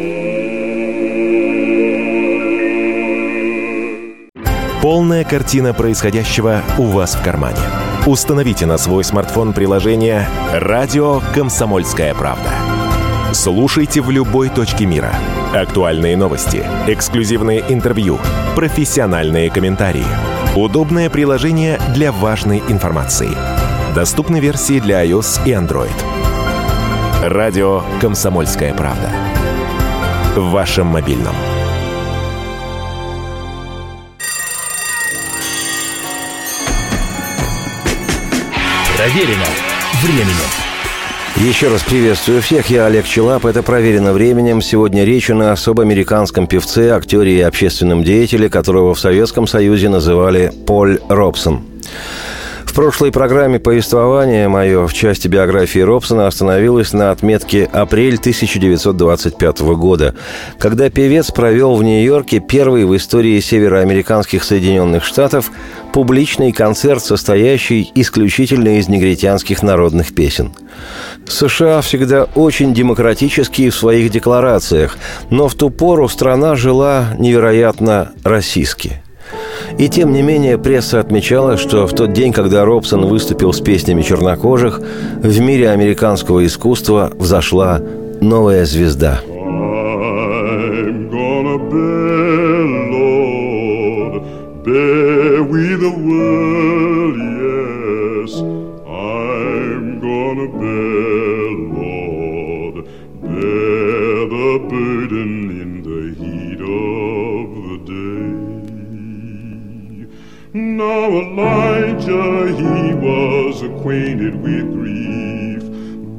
Полная 4.81 5.25
картина 5.25 5.73
происходящего 5.73 6.61
у 6.77 6.83
вас 6.83 7.15
в 7.15 7.21
кармане. 7.21 7.59
Установите 8.05 8.65
на 8.65 8.77
свой 8.77 9.03
смартфон 9.03 9.51
приложение 9.51 10.29
«Радио 10.53 11.19
Комсомольская 11.35 12.15
правда». 12.15 12.51
Слушайте 13.33 13.99
в 13.99 14.09
любой 14.09 14.47
точке 14.47 14.85
мира. 14.85 15.13
Актуальные 15.53 16.15
новости, 16.15 16.63
эксклюзивные 16.87 17.65
интервью, 17.67 18.17
профессиональные 18.55 19.49
комментарии. 19.49 20.07
Удобное 20.55 21.09
приложение 21.09 21.79
для 21.93 22.13
важной 22.13 22.63
информации. 22.69 23.29
Доступны 23.93 24.39
версии 24.39 24.79
для 24.79 25.05
iOS 25.05 25.41
и 25.45 25.51
Android. 25.51 26.08
Радио 27.21 27.81
«Комсомольская 27.99 28.73
правда». 28.73 29.11
В 30.37 30.51
вашем 30.51 30.87
мобильном. 30.87 31.35
Проверено 38.95 39.45
временем. 40.01 40.29
Еще 41.35 41.67
раз 41.67 41.83
приветствую 41.83 42.41
всех, 42.41 42.69
я 42.69 42.85
Олег 42.85 43.03
Челап, 43.05 43.45
это 43.45 43.63
«Проверено 43.63 44.13
временем». 44.13 44.61
Сегодня 44.61 45.03
речь 45.03 45.29
у 45.29 45.35
нас 45.35 45.67
об 45.67 45.81
американском 45.81 46.47
певце, 46.47 46.91
актере 46.91 47.37
и 47.37 47.41
общественном 47.41 48.01
деятеле, 48.01 48.49
которого 48.49 48.93
в 48.93 48.99
Советском 48.99 49.45
Союзе 49.45 49.89
называли 49.89 50.53
Поль 50.65 50.99
Робсон. 51.09 51.68
В 52.69 52.73
прошлой 52.75 53.11
программе 53.11 53.59
повествования 53.59 54.47
мое 54.47 54.85
в 54.85 54.93
части 54.93 55.27
биографии 55.27 55.79
Робсона 55.79 56.27
остановилось 56.27 56.93
на 56.93 57.09
отметке 57.09 57.65
апрель 57.65 58.17
1925 58.17 59.61
года, 59.61 60.13
когда 60.59 60.91
певец 60.91 61.31
провел 61.31 61.75
в 61.75 61.83
Нью-Йорке 61.83 62.39
первый 62.39 62.85
в 62.85 62.95
истории 62.95 63.39
североамериканских 63.39 64.43
Соединенных 64.43 65.03
Штатов 65.03 65.51
публичный 65.91 66.51
концерт, 66.51 67.03
состоящий 67.03 67.91
исключительно 67.95 68.77
из 68.77 68.87
негритянских 68.87 69.63
народных 69.63 70.13
песен. 70.13 70.53
США 71.27 71.81
всегда 71.81 72.25
очень 72.35 72.75
демократические 72.75 73.71
в 73.71 73.75
своих 73.75 74.11
декларациях, 74.11 74.95
но 75.31 75.47
в 75.47 75.55
ту 75.55 75.71
пору 75.71 76.07
страна 76.07 76.55
жила 76.55 77.15
невероятно 77.17 78.11
российски– 78.23 79.01
и 79.77 79.87
тем 79.89 80.13
не 80.13 80.21
менее 80.21 80.57
пресса 80.57 80.99
отмечала, 80.99 81.57
что 81.57 81.87
в 81.87 81.93
тот 81.93 82.13
день, 82.13 82.33
когда 82.33 82.65
Робсон 82.65 83.05
выступил 83.05 83.53
с 83.53 83.61
песнями 83.61 84.01
чернокожих, 84.01 84.81
в 85.21 85.39
мире 85.39 85.69
американского 85.69 86.45
искусства 86.45 87.11
взошла 87.17 87.81
новая 88.21 88.65
звезда. 88.65 89.21
Elijah, 111.39 112.53
he 112.57 112.93
was 112.95 113.61
acquainted 113.61 114.35
with 114.41 114.73
grief, 114.73 115.63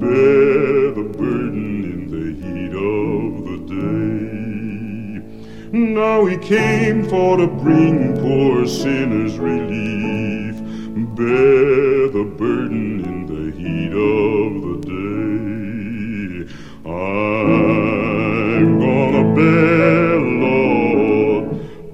bear 0.00 0.92
the 0.92 1.02
burden 1.18 1.84
in 1.84 2.00
the 2.10 2.32
heat 2.40 2.72
of 2.72 3.44
the 3.44 3.58
day. 3.68 5.20
Now 5.72 6.24
he 6.24 6.36
came 6.38 7.06
for 7.06 7.36
to 7.36 7.46
bring 7.46 8.14
poor 8.22 8.66
sinners 8.66 9.36
relief, 9.38 10.56
bear 11.14 12.08
the 12.08 12.24
burden 12.38 13.04
in 13.04 13.26
the 13.26 13.52
heat 13.58 13.92
of 13.92 14.62
the 14.66 14.76
day. 14.88 16.46
I'm 16.88 18.68
gonna 18.80 19.24
bear, 19.34 20.18
Lord, 20.18 21.44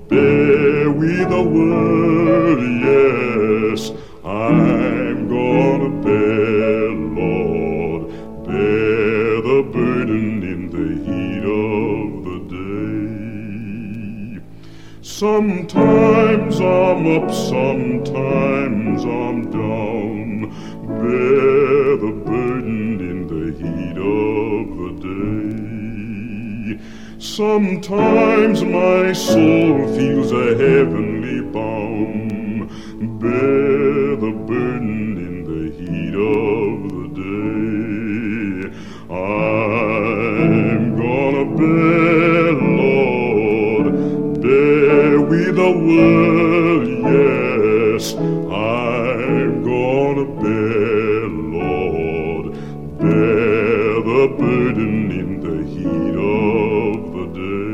bear 0.08 0.90
with 0.92 1.28
the 1.28 1.42
word 1.42 2.60
yes, 2.60 3.15
Sometimes 15.26 16.60
I'm 16.60 17.04
up, 17.16 17.28
sometimes 17.34 19.04
I'm 19.04 19.50
down, 19.50 20.26
bear 20.86 21.96
the 22.04 22.12
burden 22.24 23.00
in 23.10 23.18
the 23.26 23.46
heat 23.60 23.98
of 23.98 24.66
the 24.82 24.92
day. 26.70 26.80
Sometimes 27.18 28.62
my 28.62 29.12
soul 29.12 29.88
feels 29.96 30.30
a 30.30 30.54
heavenly 30.64 31.40
balm 31.50 32.68
bear 33.18 33.65
world, 45.86 46.88
yes. 46.88 48.04
I'm 48.14 49.52
gonna 49.62 50.26
bear, 50.42 51.28
Lord, 51.58 52.44
bear 52.98 54.02
the 54.10 54.24
burden 54.38 54.96
in 55.20 55.28
the 55.46 55.56
heat 55.72 56.16
of 56.16 56.96
the 57.16 57.26
day. 57.40 57.66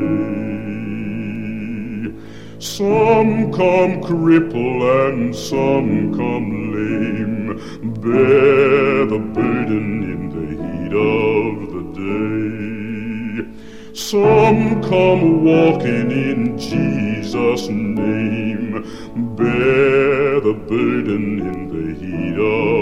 Some 2.59 3.33
come 3.51 3.93
crippled 4.03 4.83
and 4.83 5.35
some 5.35 5.91
come 6.13 6.49
lame, 6.75 7.47
bear 8.01 9.05
the 9.13 9.19
burden 9.37 9.87
in 10.13 10.21
the 10.35 10.47
heat 10.61 10.93
of 10.93 11.53
the 11.73 11.83
day. 11.99 12.23
Some 13.95 14.61
come 14.83 15.23
walking 15.43 16.09
in 16.11 16.39
Jesus' 16.57 17.67
name, 17.67 17.82
bear 19.15 20.39
the 20.39 20.53
burden 20.53 21.39
in 21.39 21.59
the 21.69 21.85
heat 21.99 22.37
of 22.39 22.72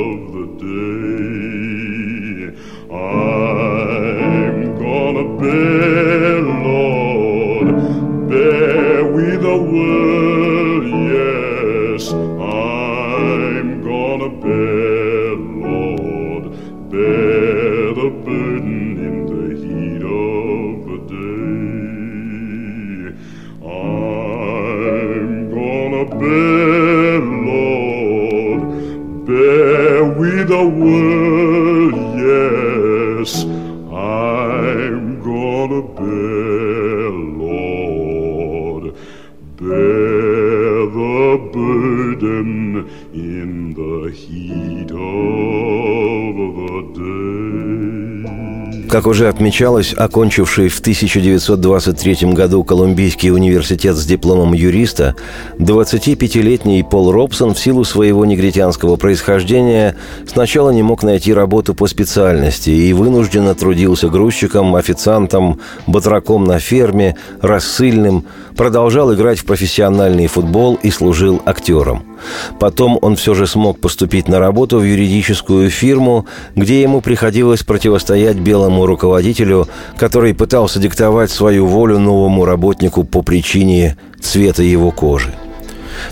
Как 49.01 49.07
уже 49.07 49.29
отмечалось, 49.29 49.95
окончивший 49.97 50.67
в 50.69 50.79
1923 50.79 52.33
году 52.33 52.63
Колумбийский 52.63 53.31
университет 53.31 53.95
с 53.95 54.05
дипломом 54.05 54.53
юриста, 54.53 55.15
25-летний 55.57 56.83
Пол 56.83 57.11
Робсон 57.11 57.55
в 57.55 57.59
силу 57.59 57.83
своего 57.83 58.25
негритянского 58.25 58.97
происхождения 58.97 59.95
сначала 60.27 60.69
не 60.69 60.83
мог 60.83 61.01
найти 61.01 61.33
работу 61.33 61.73
по 61.73 61.87
специальности 61.87 62.69
и 62.69 62.93
вынужденно 62.93 63.55
трудился 63.55 64.07
грузчиком, 64.07 64.75
официантом, 64.75 65.59
батраком 65.87 66.43
на 66.43 66.59
ферме, 66.59 67.15
рассыльным, 67.41 68.25
продолжал 68.55 69.11
играть 69.15 69.39
в 69.39 69.45
профессиональный 69.45 70.27
футбол 70.27 70.75
и 70.75 70.91
служил 70.91 71.41
актером. 71.43 72.10
Потом 72.59 72.97
он 73.01 73.15
все 73.15 73.33
же 73.33 73.47
смог 73.47 73.79
поступить 73.79 74.27
на 74.27 74.39
работу 74.39 74.79
в 74.79 74.83
юридическую 74.83 75.69
фирму, 75.69 76.25
где 76.55 76.81
ему 76.81 77.01
приходилось 77.01 77.63
противостоять 77.63 78.37
белому 78.37 78.85
руководителю, 78.85 79.67
который 79.97 80.33
пытался 80.33 80.79
диктовать 80.79 81.31
свою 81.31 81.65
волю 81.65 81.99
новому 81.99 82.45
работнику 82.45 83.03
по 83.03 83.21
причине 83.21 83.97
цвета 84.19 84.63
его 84.63 84.91
кожи. 84.91 85.33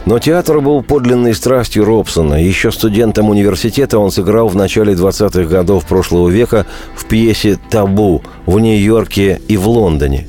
Но 0.05 0.19
театр 0.19 0.59
был 0.59 0.81
подлинной 0.83 1.33
страстью 1.33 1.85
Робсона. 1.85 2.43
Еще 2.43 2.71
студентом 2.71 3.29
университета 3.29 3.97
он 3.97 4.11
сыграл 4.11 4.47
в 4.47 4.55
начале 4.55 4.93
20-х 4.93 5.43
годов 5.45 5.85
прошлого 5.85 6.29
века 6.29 6.65
в 6.95 7.05
пьесе 7.05 7.57
«Табу» 7.69 8.21
в 8.45 8.59
Нью-Йорке 8.59 9.41
и 9.47 9.57
в 9.57 9.67
Лондоне 9.67 10.27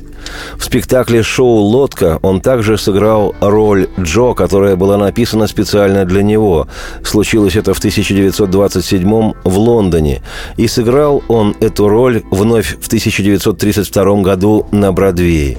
в 0.57 0.63
спектакле 0.63 1.23
«Шоу 1.23 1.59
«Лодка» 1.59 2.19
он 2.21 2.41
также 2.41 2.77
сыграл 2.77 3.35
роль 3.41 3.87
Джо, 3.99 4.33
которая 4.33 4.75
была 4.75 4.97
написана 4.97 5.47
специально 5.47 6.05
для 6.05 6.23
него. 6.23 6.67
Случилось 7.03 7.55
это 7.55 7.73
в 7.73 7.79
1927 7.79 9.33
в 9.43 9.57
Лондоне. 9.57 10.21
И 10.57 10.67
сыграл 10.67 11.23
он 11.27 11.55
эту 11.59 11.87
роль 11.87 12.23
вновь 12.31 12.77
в 12.79 12.87
1932 12.87 14.21
году 14.21 14.67
на 14.71 14.91
Бродвее. 14.91 15.57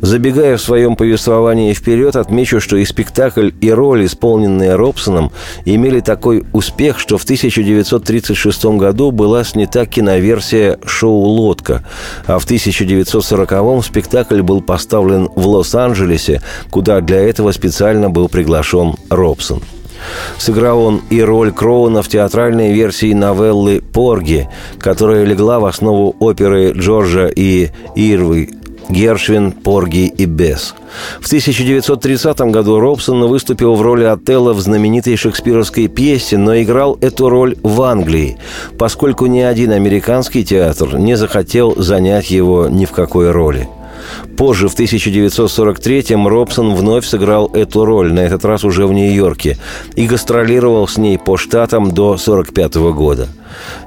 Забегая 0.00 0.56
в 0.56 0.62
своем 0.62 0.96
повествовании 0.96 1.72
вперед, 1.72 2.16
отмечу, 2.16 2.60
что 2.60 2.76
и 2.76 2.84
спектакль, 2.84 3.50
и 3.60 3.70
роль, 3.70 4.06
исполненные 4.06 4.74
Робсоном, 4.74 5.32
имели 5.64 6.00
такой 6.00 6.44
успех, 6.52 6.98
что 6.98 7.18
в 7.18 7.24
1936 7.24 8.64
году 8.64 9.10
была 9.10 9.44
снята 9.44 9.86
киноверсия 9.86 10.78
шоу 10.84 11.22
«Лодка», 11.24 11.84
а 12.26 12.38
в 12.38 12.46
1940-м 12.46 13.82
спектакль 13.82 14.42
был 14.42 14.60
поставлен 14.60 15.28
в 15.34 15.46
Лос-Анджелесе, 15.46 16.42
куда 16.70 17.00
для 17.00 17.20
этого 17.20 17.52
специально 17.52 18.10
был 18.10 18.28
приглашен 18.28 18.94
Робсон. 19.10 19.62
Сыграл 20.38 20.80
он 20.82 21.02
и 21.10 21.22
роль 21.22 21.52
Кроуна 21.52 22.02
в 22.02 22.08
театральной 22.08 22.72
версии 22.72 23.12
новеллы 23.12 23.80
«Порги», 23.80 24.48
которая 24.78 25.24
легла 25.24 25.60
в 25.60 25.64
основу 25.64 26.14
оперы 26.18 26.72
Джорджа 26.72 27.28
и 27.34 27.70
Ирвы 27.94 28.50
Гершвин, 28.88 29.52
Порги 29.52 30.06
и 30.06 30.24
Бесс. 30.26 30.74
В 31.20 31.26
1930 31.26 32.40
году 32.52 32.80
Робсон 32.80 33.26
выступил 33.26 33.74
в 33.74 33.82
роли 33.82 34.04
Отелла 34.04 34.52
в 34.52 34.60
знаменитой 34.60 35.16
шекспировской 35.16 35.88
пьесе, 35.88 36.38
но 36.38 36.60
играл 36.60 36.98
эту 37.00 37.28
роль 37.28 37.56
в 37.62 37.82
Англии, 37.82 38.38
поскольку 38.78 39.26
ни 39.26 39.40
один 39.40 39.72
американский 39.72 40.44
театр 40.44 40.98
не 40.98 41.16
захотел 41.16 41.74
занять 41.76 42.30
его 42.30 42.68
ни 42.68 42.84
в 42.84 42.92
какой 42.92 43.30
роли. 43.30 43.68
Позже, 44.36 44.68
в 44.68 44.78
1943-м, 44.78 46.26
Робсон 46.28 46.74
вновь 46.74 47.06
сыграл 47.06 47.50
эту 47.52 47.84
роль, 47.84 48.12
на 48.12 48.20
этот 48.20 48.44
раз 48.44 48.64
уже 48.64 48.86
в 48.86 48.92
Нью-Йорке, 48.92 49.58
и 49.96 50.06
гастролировал 50.06 50.88
с 50.88 50.96
ней 50.96 51.18
по 51.18 51.36
штатам 51.36 51.92
до 51.92 52.12
1945 52.12 52.74
года– 52.94 53.28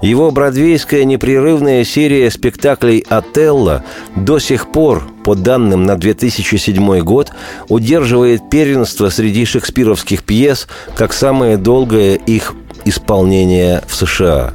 его 0.02 0.32
бродвейская 0.32 1.04
непрерывная 1.04 1.84
серия 1.84 2.30
спектаклей 2.32 3.04
«Отелло» 3.08 3.84
до 4.16 4.40
сих 4.40 4.72
пор, 4.72 5.04
по 5.24 5.36
данным 5.36 5.86
на 5.86 5.96
2007 5.96 7.00
год, 7.00 7.32
удерживает 7.68 8.50
первенство 8.50 9.10
среди 9.10 9.46
шекспировских 9.46 10.24
пьес 10.24 10.68
как 10.96 11.14
самое 11.14 11.58
долгое 11.58 12.16
их 12.16 12.54
исполнение 12.86 13.82
в 13.88 13.96
США. 13.96 14.54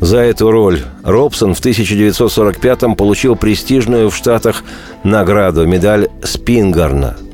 За 0.00 0.18
эту 0.18 0.50
роль 0.50 0.80
Робсон 1.04 1.54
в 1.54 1.60
1945-м 1.60 2.96
получил 2.96 3.36
престижную 3.36 4.10
в 4.10 4.16
Штатах 4.16 4.64
награду, 5.04 5.66
медаль 5.66 6.08
Спингарна– 6.22 7.16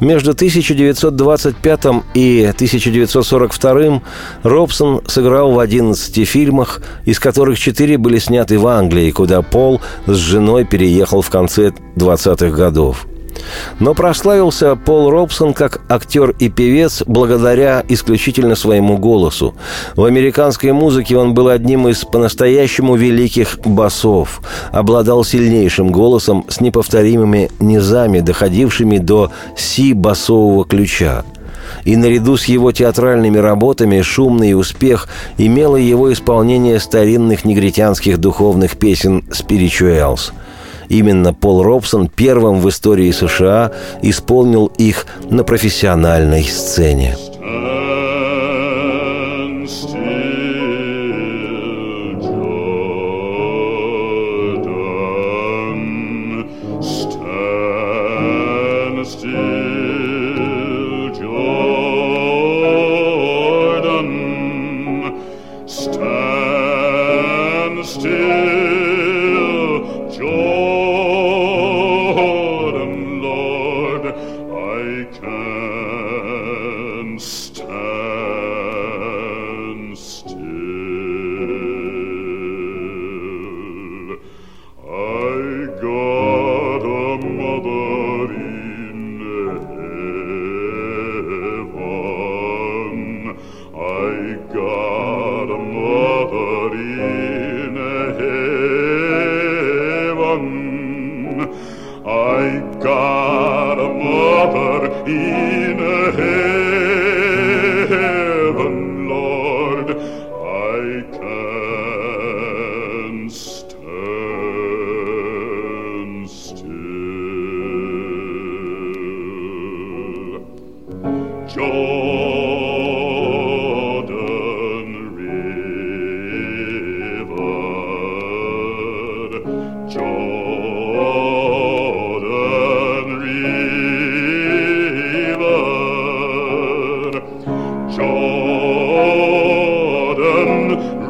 между 0.00 0.32
1925 0.32 1.84
и 2.14 2.50
1942 2.54 4.02
Робсон 4.42 5.00
сыграл 5.06 5.52
в 5.52 5.58
11 5.58 6.28
фильмах, 6.28 6.80
из 7.04 7.18
которых 7.18 7.58
4 7.58 7.98
были 7.98 8.18
сняты 8.18 8.58
в 8.58 8.66
Англии, 8.66 9.10
куда 9.10 9.42
Пол 9.42 9.80
с 10.06 10.16
женой 10.16 10.64
переехал 10.64 11.22
в 11.22 11.30
конце 11.30 11.72
20-х 11.96 12.50
годов. 12.50 13.06
Но 13.78 13.94
прославился 13.94 14.76
Пол 14.76 15.10
Робсон 15.10 15.54
как 15.54 15.80
актер 15.88 16.30
и 16.38 16.48
певец 16.48 17.02
благодаря 17.06 17.84
исключительно 17.88 18.54
своему 18.54 18.98
голосу. 18.98 19.54
В 19.96 20.04
американской 20.04 20.72
музыке 20.72 21.16
он 21.16 21.34
был 21.34 21.48
одним 21.48 21.88
из 21.88 22.04
по-настоящему 22.04 22.96
великих 22.96 23.58
басов, 23.64 24.42
обладал 24.72 25.24
сильнейшим 25.24 25.90
голосом 25.90 26.44
с 26.48 26.60
неповторимыми 26.60 27.50
низами, 27.58 28.20
доходившими 28.20 28.98
до 28.98 29.30
си-басового 29.56 30.64
ключа. 30.64 31.24
И 31.84 31.96
наряду 31.96 32.36
с 32.36 32.44
его 32.44 32.72
театральными 32.72 33.38
работами 33.38 34.02
шумный 34.02 34.58
успех 34.58 35.08
имело 35.38 35.76
его 35.76 36.12
исполнение 36.12 36.78
старинных 36.80 37.44
негритянских 37.44 38.18
духовных 38.18 38.76
песен 38.76 39.24
«Spirituals», 39.30 40.32
Именно 40.90 41.32
Пол 41.32 41.62
Робсон 41.62 42.08
первым 42.08 42.60
в 42.60 42.68
истории 42.68 43.12
США 43.12 43.70
исполнил 44.02 44.66
их 44.66 45.06
на 45.30 45.44
профессиональной 45.44 46.42
сцене. 46.42 47.16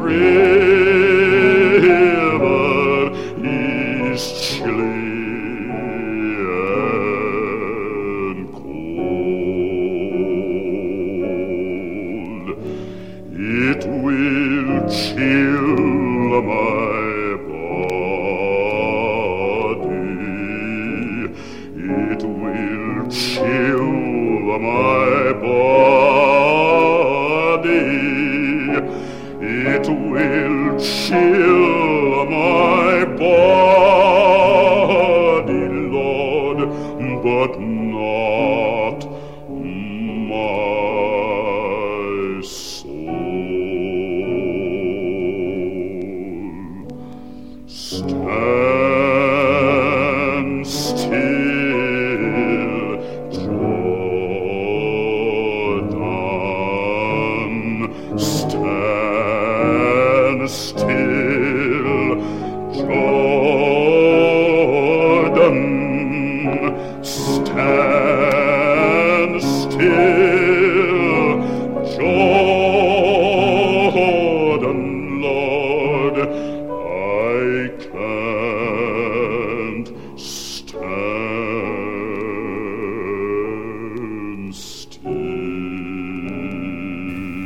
Maria. 0.01 0.40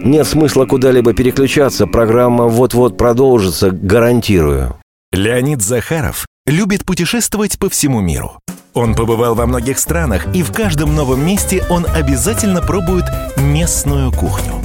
Нет 0.06 0.28
смысла 0.28 0.66
куда-либо 0.66 1.14
переключаться, 1.14 1.88
программа 1.88 2.46
вот-вот 2.46 2.96
продолжится, 2.96 3.72
гарантирую. 3.72 4.76
Леонид 5.12 5.62
Захаров 5.62 6.26
любит 6.46 6.86
путешествовать 6.86 7.58
по 7.58 7.70
всему 7.70 8.02
миру. 8.02 8.40
Он 8.74 8.94
побывал 8.94 9.36
во 9.36 9.48
многих 9.48 9.80
странах, 9.80 10.28
и 10.36 10.44
в 10.44 10.52
каждом 10.52 10.96
новом 10.96 11.26
месте 11.26 11.64
он 11.70 11.86
обязательно 11.86 12.62
пробует 12.62 13.06
местную 13.38 14.12
кухню 14.12 14.65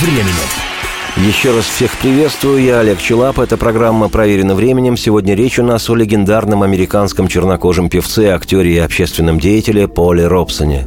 временем. 0.00 0.34
Еще 1.16 1.54
раз 1.54 1.66
всех 1.66 1.90
приветствую, 1.98 2.62
я 2.62 2.80
Олег 2.80 2.98
Челап. 2.98 3.38
Эта 3.38 3.56
программа 3.56 4.08
«Проверена 4.08 4.54
временем». 4.54 4.96
Сегодня 4.96 5.34
речь 5.34 5.58
у 5.58 5.62
нас 5.64 5.90
о 5.90 5.94
легендарном 5.94 6.62
американском 6.62 7.28
чернокожем 7.28 7.90
певце, 7.90 8.28
актере 8.28 8.76
и 8.76 8.78
общественном 8.78 9.38
деятеле 9.38 9.88
Поле 9.88 10.26
Робсоне. 10.26 10.86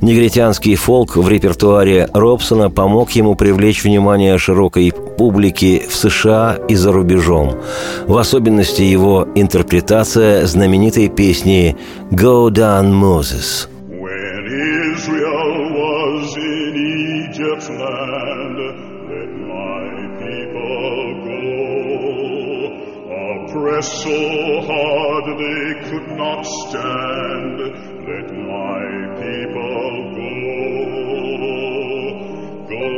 Негритянский 0.00 0.74
фолк 0.74 1.16
в 1.16 1.28
репертуаре 1.28 2.08
Робсона 2.12 2.70
помог 2.70 3.12
ему 3.12 3.36
привлечь 3.36 3.84
внимание 3.84 4.36
широкой 4.38 4.92
публики 4.92 5.82
в 5.88 5.94
США 5.94 6.58
и 6.68 6.74
за 6.74 6.90
рубежом. 6.90 7.54
В 8.06 8.16
особенности 8.16 8.82
его 8.82 9.28
интерпретация 9.34 10.46
знаменитой 10.46 11.08
песни 11.08 11.76
«Go 12.10 12.48
Down 12.48 12.90
Moses». 12.90 13.68
So 23.82 24.60
hard 24.60 25.24
they 25.36 25.74
could 25.90 26.08
not 26.16 26.42
stand, 26.44 27.58
let 28.06 28.30
my 28.32 28.84
people 29.20 30.14
go. 30.14 30.44
Go 32.70 32.88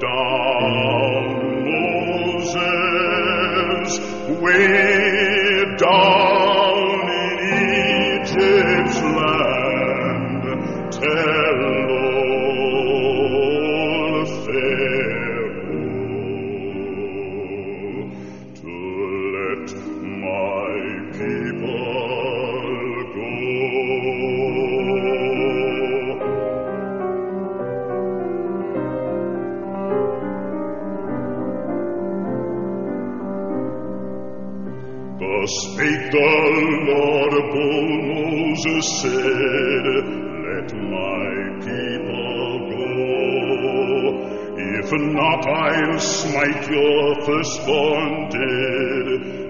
down, 0.00 1.24
Moses, 2.34 2.80
way 4.40 4.93
said, 39.04 40.06
Let 40.48 40.68
my 40.74 41.28
people 41.60 42.58
go. 42.70 42.94
If 44.56 44.88
not, 44.92 45.46
I'll 45.46 45.98
smite 46.00 46.70
your 46.70 47.20
firstborn 47.24 48.28
dead. 48.30 49.43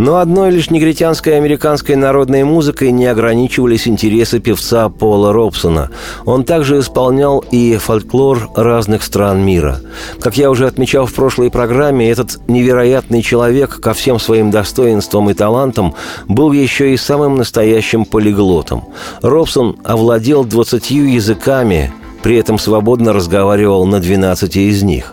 Но 0.00 0.16
одной 0.16 0.50
лишь 0.50 0.70
негритянской 0.70 1.34
и 1.34 1.36
американской 1.36 1.94
народной 1.94 2.42
музыкой 2.42 2.90
не 2.90 3.04
ограничивались 3.04 3.86
интересы 3.86 4.40
певца 4.40 4.88
Пола 4.88 5.30
Робсона. 5.34 5.90
Он 6.24 6.44
также 6.44 6.78
исполнял 6.78 7.44
и 7.50 7.76
фольклор 7.76 8.48
разных 8.56 9.02
стран 9.02 9.44
мира. 9.44 9.78
Как 10.18 10.38
я 10.38 10.50
уже 10.50 10.66
отмечал 10.66 11.04
в 11.04 11.12
прошлой 11.12 11.50
программе, 11.50 12.10
этот 12.10 12.40
невероятный 12.48 13.20
человек 13.20 13.78
ко 13.78 13.92
всем 13.92 14.18
своим 14.18 14.50
достоинствам 14.50 15.28
и 15.28 15.34
талантам 15.34 15.94
был 16.28 16.52
еще 16.52 16.94
и 16.94 16.96
самым 16.96 17.36
настоящим 17.36 18.06
полиглотом. 18.06 18.86
Робсон 19.20 19.76
овладел 19.84 20.44
20 20.44 20.92
языками, 20.92 21.92
при 22.22 22.36
этом 22.36 22.58
свободно 22.58 23.12
разговаривал 23.12 23.84
на 23.84 24.00
12 24.00 24.56
из 24.56 24.82
них. 24.82 25.12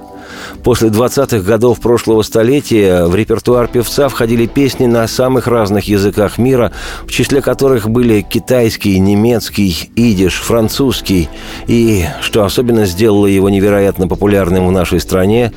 После 0.67 0.89
20-х 0.89 1.49
годов 1.49 1.79
прошлого 1.79 2.23
столетия 2.23 3.05
в 3.05 3.15
репертуар 3.15 3.69
певца 3.69 4.09
входили 4.09 4.47
песни 4.47 4.85
на 4.85 5.07
самых 5.07 5.47
разных 5.47 5.87
языках 5.87 6.37
мира, 6.37 6.73
в 7.05 7.09
числе 7.09 7.41
которых 7.41 7.89
были 7.89 8.19
китайский, 8.19 8.99
немецкий, 8.99 9.89
идиш, 9.95 10.41
французский. 10.41 11.29
И, 11.67 12.03
что 12.19 12.43
особенно 12.43 12.85
сделало 12.85 13.27
его 13.27 13.49
невероятно 13.49 14.09
популярным 14.09 14.67
в 14.67 14.73
нашей 14.73 14.99
стране, 14.99 15.53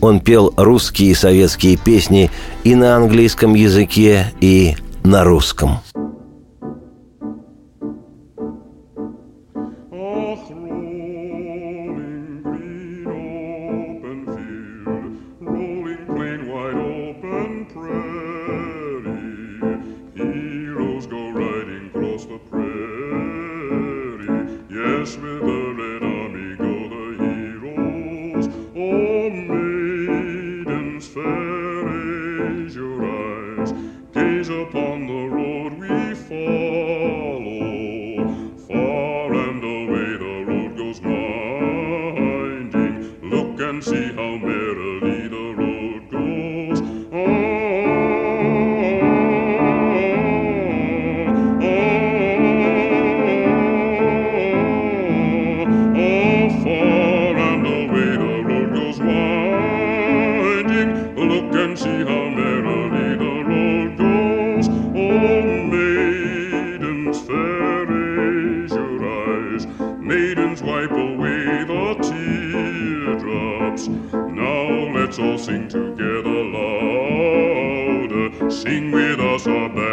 он 0.00 0.20
пел 0.20 0.54
русские 0.56 1.10
и 1.10 1.14
советские 1.14 1.76
песни 1.76 2.30
и 2.62 2.76
на 2.76 2.94
английском 2.94 3.54
языке, 3.54 4.32
и 4.40 4.76
на 5.02 5.24
русском. 5.24 5.80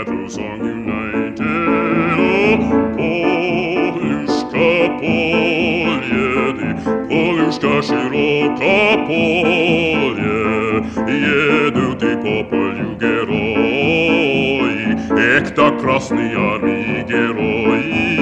to 0.09 0.41
united. 0.65 1.39
Poljuška 2.97 4.69
poljedi, 4.99 6.71
Poljuška 7.09 7.81
široka 7.87 8.79
polje, 9.07 10.41
jedu 11.07 11.87
ti 11.99 12.11
po 12.23 12.35
polju 12.49 12.91
geroji, 12.99 14.87
ek 15.37 15.55
ta 15.55 15.67
krasni 15.81 16.29
armiji 16.35 17.03
geroji. 17.07 18.18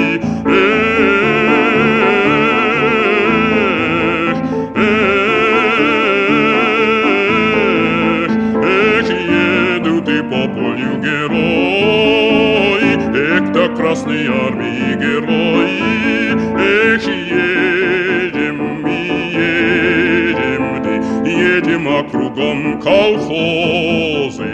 Кругом 22.12 22.82
колхозы, 22.82 24.51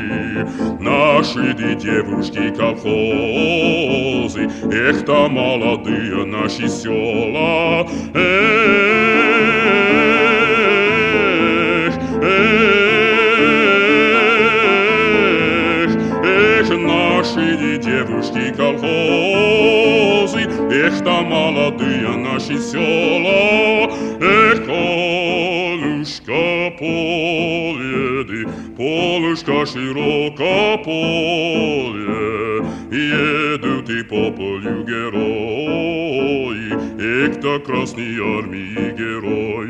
Наши 0.80 1.54
ды 1.54 1.76
девушки 1.76 2.50
колхозы, 2.56 4.50
Эх-то 4.72 5.30
молодые 5.30 6.26
наши 6.26 6.68
села, 6.68 7.88
Эх, 8.14 8.34
эх, 12.22 12.74
эх, 16.26 16.70
наши 16.78 17.78
девушки 17.78 18.54
колхозы, 18.56 20.44
Эх-то 20.72 21.22
молодые 21.22 22.10
наши 22.18 22.58
села, 22.60 23.83
ljugger 34.60 35.14
oj 35.16 36.58
the 37.44 37.60
krasni 37.66 38.20
armi 38.38 38.76
geroj 38.98 39.70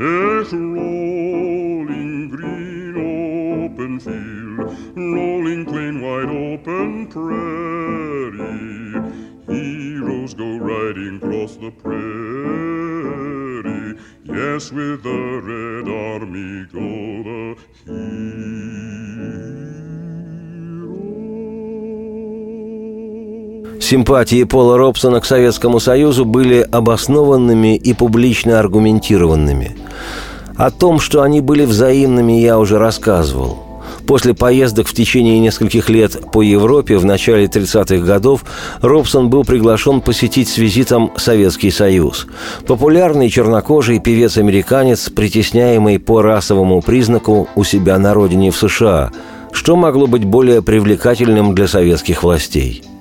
Ech 0.00 0.52
rolling 0.52 2.30
green 2.30 2.96
open 2.96 4.00
field 4.00 4.42
Rolling 4.96 5.64
plain 5.64 6.00
wide 6.02 6.28
open 6.28 7.06
prairie. 7.06 8.42
Heroes 9.48 10.34
go 10.34 10.58
riding 10.58 11.16
across 11.16 11.56
the 11.56 11.70
prairie. 11.70 12.02
Yes, 14.24 14.70
with 14.70 15.02
the 15.02 15.40
Red 15.42 15.88
Army 15.88 16.66
go 16.72 17.22
the 17.22 17.61
Симпатии 23.92 24.44
Пола 24.44 24.78
Робсона 24.78 25.20
к 25.20 25.26
Советскому 25.26 25.78
Союзу 25.78 26.24
были 26.24 26.66
обоснованными 26.72 27.76
и 27.76 27.92
публично 27.92 28.58
аргументированными. 28.58 29.76
О 30.56 30.70
том, 30.70 30.98
что 30.98 31.20
они 31.20 31.42
были 31.42 31.66
взаимными, 31.66 32.32
я 32.40 32.58
уже 32.58 32.78
рассказывал. 32.78 33.58
После 34.06 34.32
поездок 34.32 34.86
в 34.86 34.94
течение 34.94 35.38
нескольких 35.40 35.90
лет 35.90 36.18
по 36.32 36.40
Европе 36.40 36.96
в 36.96 37.04
начале 37.04 37.44
30-х 37.44 37.98
годов 37.98 38.46
Робсон 38.80 39.28
был 39.28 39.44
приглашен 39.44 40.00
посетить 40.00 40.48
с 40.48 40.56
визитом 40.56 41.12
Советский 41.18 41.70
Союз. 41.70 42.26
Популярный 42.66 43.28
чернокожий 43.28 43.98
певец-американец, 43.98 45.10
притесняемый 45.10 45.98
по 45.98 46.22
расовому 46.22 46.80
признаку 46.80 47.46
у 47.56 47.62
себя 47.62 47.98
на 47.98 48.14
родине 48.14 48.52
в 48.52 48.56
США, 48.56 49.10
что 49.52 49.76
могло 49.76 50.06
быть 50.06 50.24
более 50.24 50.62
привлекательным 50.62 51.54
для 51.54 51.68
советских 51.68 52.22
властей– 52.22 52.82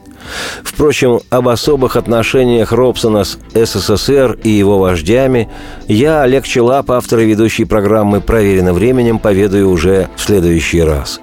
Впрочем, 0.63 1.19
об 1.29 1.47
особых 1.47 1.95
отношениях 1.95 2.71
Робсона 2.71 3.23
с 3.23 3.37
СССР 3.53 4.37
и 4.43 4.49
его 4.49 4.79
вождями 4.79 5.49
я, 5.87 6.21
Олег 6.21 6.45
Челап, 6.45 6.91
автор 6.91 7.19
и 7.19 7.25
ведущий 7.25 7.65
программы 7.65 8.21
«Проверено 8.21 8.73
временем», 8.73 9.19
поведаю 9.19 9.69
уже 9.69 10.07
в 10.15 10.21
следующий 10.21 10.81
раз. 10.81 11.19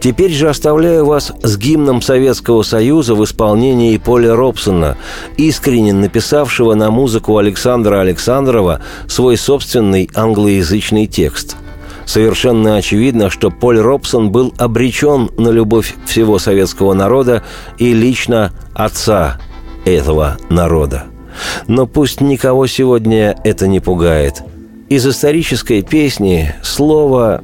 Теперь 0.00 0.32
же 0.32 0.48
оставляю 0.48 1.06
вас 1.06 1.32
с 1.42 1.56
гимном 1.56 2.02
Советского 2.02 2.62
Союза 2.62 3.14
в 3.14 3.24
исполнении 3.24 3.96
Поля 3.96 4.34
Робсона, 4.34 4.96
искренне 5.36 5.92
написавшего 5.92 6.74
на 6.74 6.90
музыку 6.90 7.38
Александра 7.38 8.00
Александрова 8.00 8.80
свой 9.06 9.36
собственный 9.36 10.10
англоязычный 10.14 11.06
текст– 11.06 11.56
Совершенно 12.06 12.76
очевидно, 12.76 13.30
что 13.30 13.50
Поль 13.50 13.78
Робсон 13.78 14.30
был 14.30 14.52
обречен 14.58 15.30
на 15.36 15.48
любовь 15.48 15.94
всего 16.06 16.38
советского 16.38 16.94
народа 16.94 17.42
и 17.78 17.92
лично 17.92 18.52
отца 18.74 19.38
этого 19.84 20.36
народа. 20.50 21.04
Но 21.66 21.86
пусть 21.86 22.20
никого 22.20 22.66
сегодня 22.66 23.38
это 23.44 23.66
не 23.66 23.80
пугает. 23.80 24.42
Из 24.88 25.06
исторической 25.06 25.82
песни 25.82 26.54
слово 26.62 27.42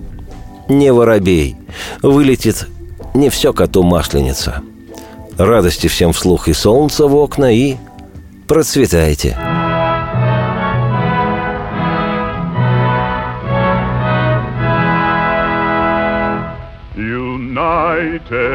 «не 0.68 0.92
воробей» 0.92 1.56
вылетит 2.02 2.68
не 3.14 3.30
все 3.30 3.52
коту 3.52 3.82
масленица. 3.82 4.62
Радости 5.38 5.86
всем 5.86 6.12
вслух 6.12 6.48
и 6.48 6.52
солнца 6.52 7.06
в 7.06 7.16
окна, 7.16 7.54
и 7.54 7.76
процветайте! 8.46 9.36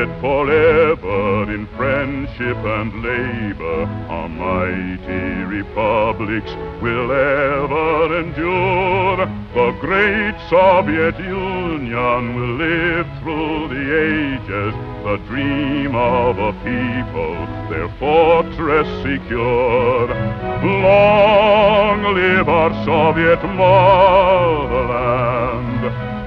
Forever 0.04 1.52
in 1.54 1.68
friendship 1.78 2.58
and 2.58 2.94
labor, 3.02 3.86
our 4.10 4.28
mighty 4.28 5.44
republics 5.44 6.52
will 6.82 7.12
ever 7.12 8.20
endure. 8.20 9.26
The 9.54 9.72
great 9.80 10.36
Soviet 10.50 11.18
Union 11.20 12.36
will 12.36 12.56
live 12.56 13.08
through 13.22 13.68
the 13.70 13.86
ages, 14.10 14.74
the 15.04 15.18
dream 15.28 15.96
of 15.96 16.38
a 16.38 16.52
people, 16.64 17.36
their 17.70 17.88
fortress 18.00 18.88
secure. 19.04 20.08
Long 20.64 22.04
live 22.14 22.50
our 22.50 22.74
Soviet 22.84 23.44
motherland, 23.56 24.84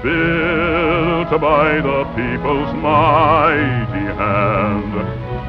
built 0.07 1.41
by 1.41 1.81
the 1.81 1.99
people's 2.15 2.73
mighty 2.75 4.05
hand. 4.21 4.93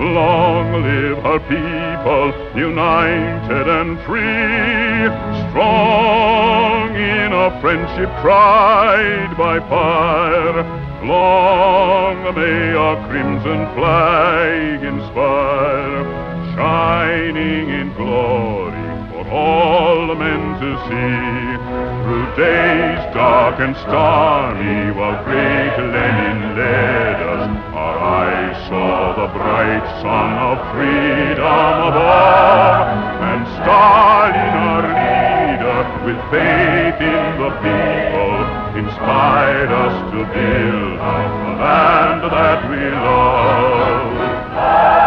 Long 0.00 0.82
live 0.82 1.18
our 1.24 1.40
people, 1.54 2.26
united 2.58 3.66
and 3.78 3.90
free, 4.06 5.06
strong 5.46 6.94
in 6.96 7.32
a 7.32 7.60
friendship 7.60 8.10
tried 8.20 9.36
by 9.38 9.60
fire. 9.68 10.62
Long 11.04 12.34
may 12.34 12.74
our 12.74 12.96
crimson 13.08 13.60
flag 13.76 14.82
inspire, 14.82 16.04
shining 16.56 17.68
in 17.80 17.94
glory 17.94 18.88
for 19.12 19.30
all 19.30 20.14
men 20.16 20.42
to 20.60 20.70
see. 20.88 21.57
Through 22.08 22.32
days 22.36 23.00
dark 23.12 23.60
and 23.60 23.76
stormy, 23.84 24.96
while 24.96 25.22
great 25.24 25.76
Lenin 25.76 26.56
led 26.56 27.20
us, 27.20 27.44
our 27.76 27.98
eyes 27.98 28.56
saw 28.66 29.12
the 29.12 29.28
bright 29.36 29.84
sun 30.00 30.32
of 30.40 30.56
freedom 30.72 31.76
above, 31.84 32.96
and 33.28 33.44
Stalin, 33.60 34.56
our 34.56 34.88
leader, 34.88 35.84
with 36.08 36.16
faith 36.32 36.96
in 36.96 37.44
the 37.44 37.52
people, 37.60 38.40
inspired 38.80 39.68
us 39.68 39.92
to 40.10 40.24
build 40.32 40.96
the 41.44 41.52
land 41.60 42.24
that 42.24 42.64
we 42.70 42.88
love. 42.88 44.97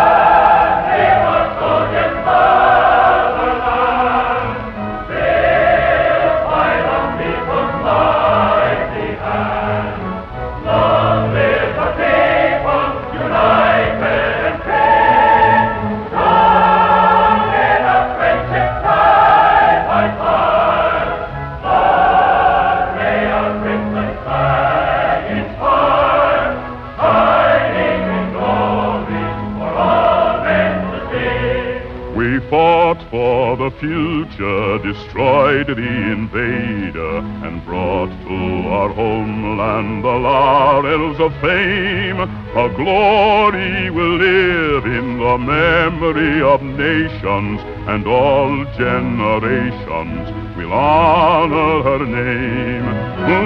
The 33.56 33.72
future, 33.72 34.78
destroyed 34.80 35.68
the 35.68 35.74
invader, 36.12 37.18
and 37.46 37.64
brought 37.66 38.10
to 38.28 38.70
our 38.70 38.90
homeland 38.90 40.04
the 40.04 40.08
laurels 40.08 41.20
of 41.20 41.34
fame. 41.42 42.20
Our 42.56 42.70
glory 42.70 43.90
will 43.90 44.18
live 44.18 44.86
in 44.86 45.18
the 45.18 45.38
memory 45.38 46.42
of 46.42 46.62
nations, 46.62 47.62
and 47.88 48.08
all 48.08 48.66
generations 48.78 50.32
will 50.58 50.74
honor 50.74 51.84
her 51.84 52.06
name. 52.06 52.86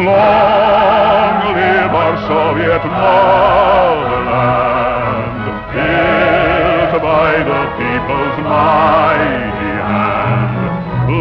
Long 0.05 1.53
live 1.55 1.93
our 1.93 2.17
Soviet 2.27 2.83
motherland, 2.85 4.25
built 5.73 7.01
by 7.01 7.43
the 7.43 7.61
people's 7.77 8.37
mighty 8.45 9.05
hand. 9.15 9.54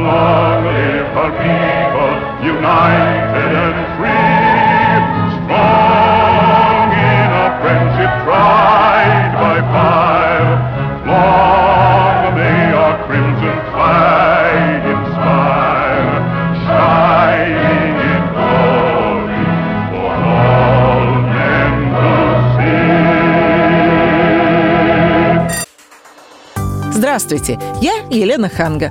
Long 0.05 0.61
live 0.67 1.17
our 1.17 1.33
people, 1.41 2.15
united 2.45 3.53
and 3.65 3.79
free, 3.97 5.01
strong 5.37 6.89
in 6.93 7.29
a 7.45 7.49
friendship 7.61 8.13
tried 8.25 9.33
by 9.41 9.59
fire. 9.73 10.53
Long 11.07 12.21
may 12.37 12.63
our 12.83 12.97
crimson 13.07 13.59
flag 13.73 14.81
inspire, 14.95 16.17
shining 16.67 17.97
in 18.13 18.23
glory 18.35 19.45
for 19.91 20.13
all 20.37 21.01
men 21.33 21.73
to 21.97 22.09
see. 26.83 26.93
Здравствуйте, 26.93 27.59
я 27.81 27.95
Елена 28.11 28.49
Ханга. 28.51 28.91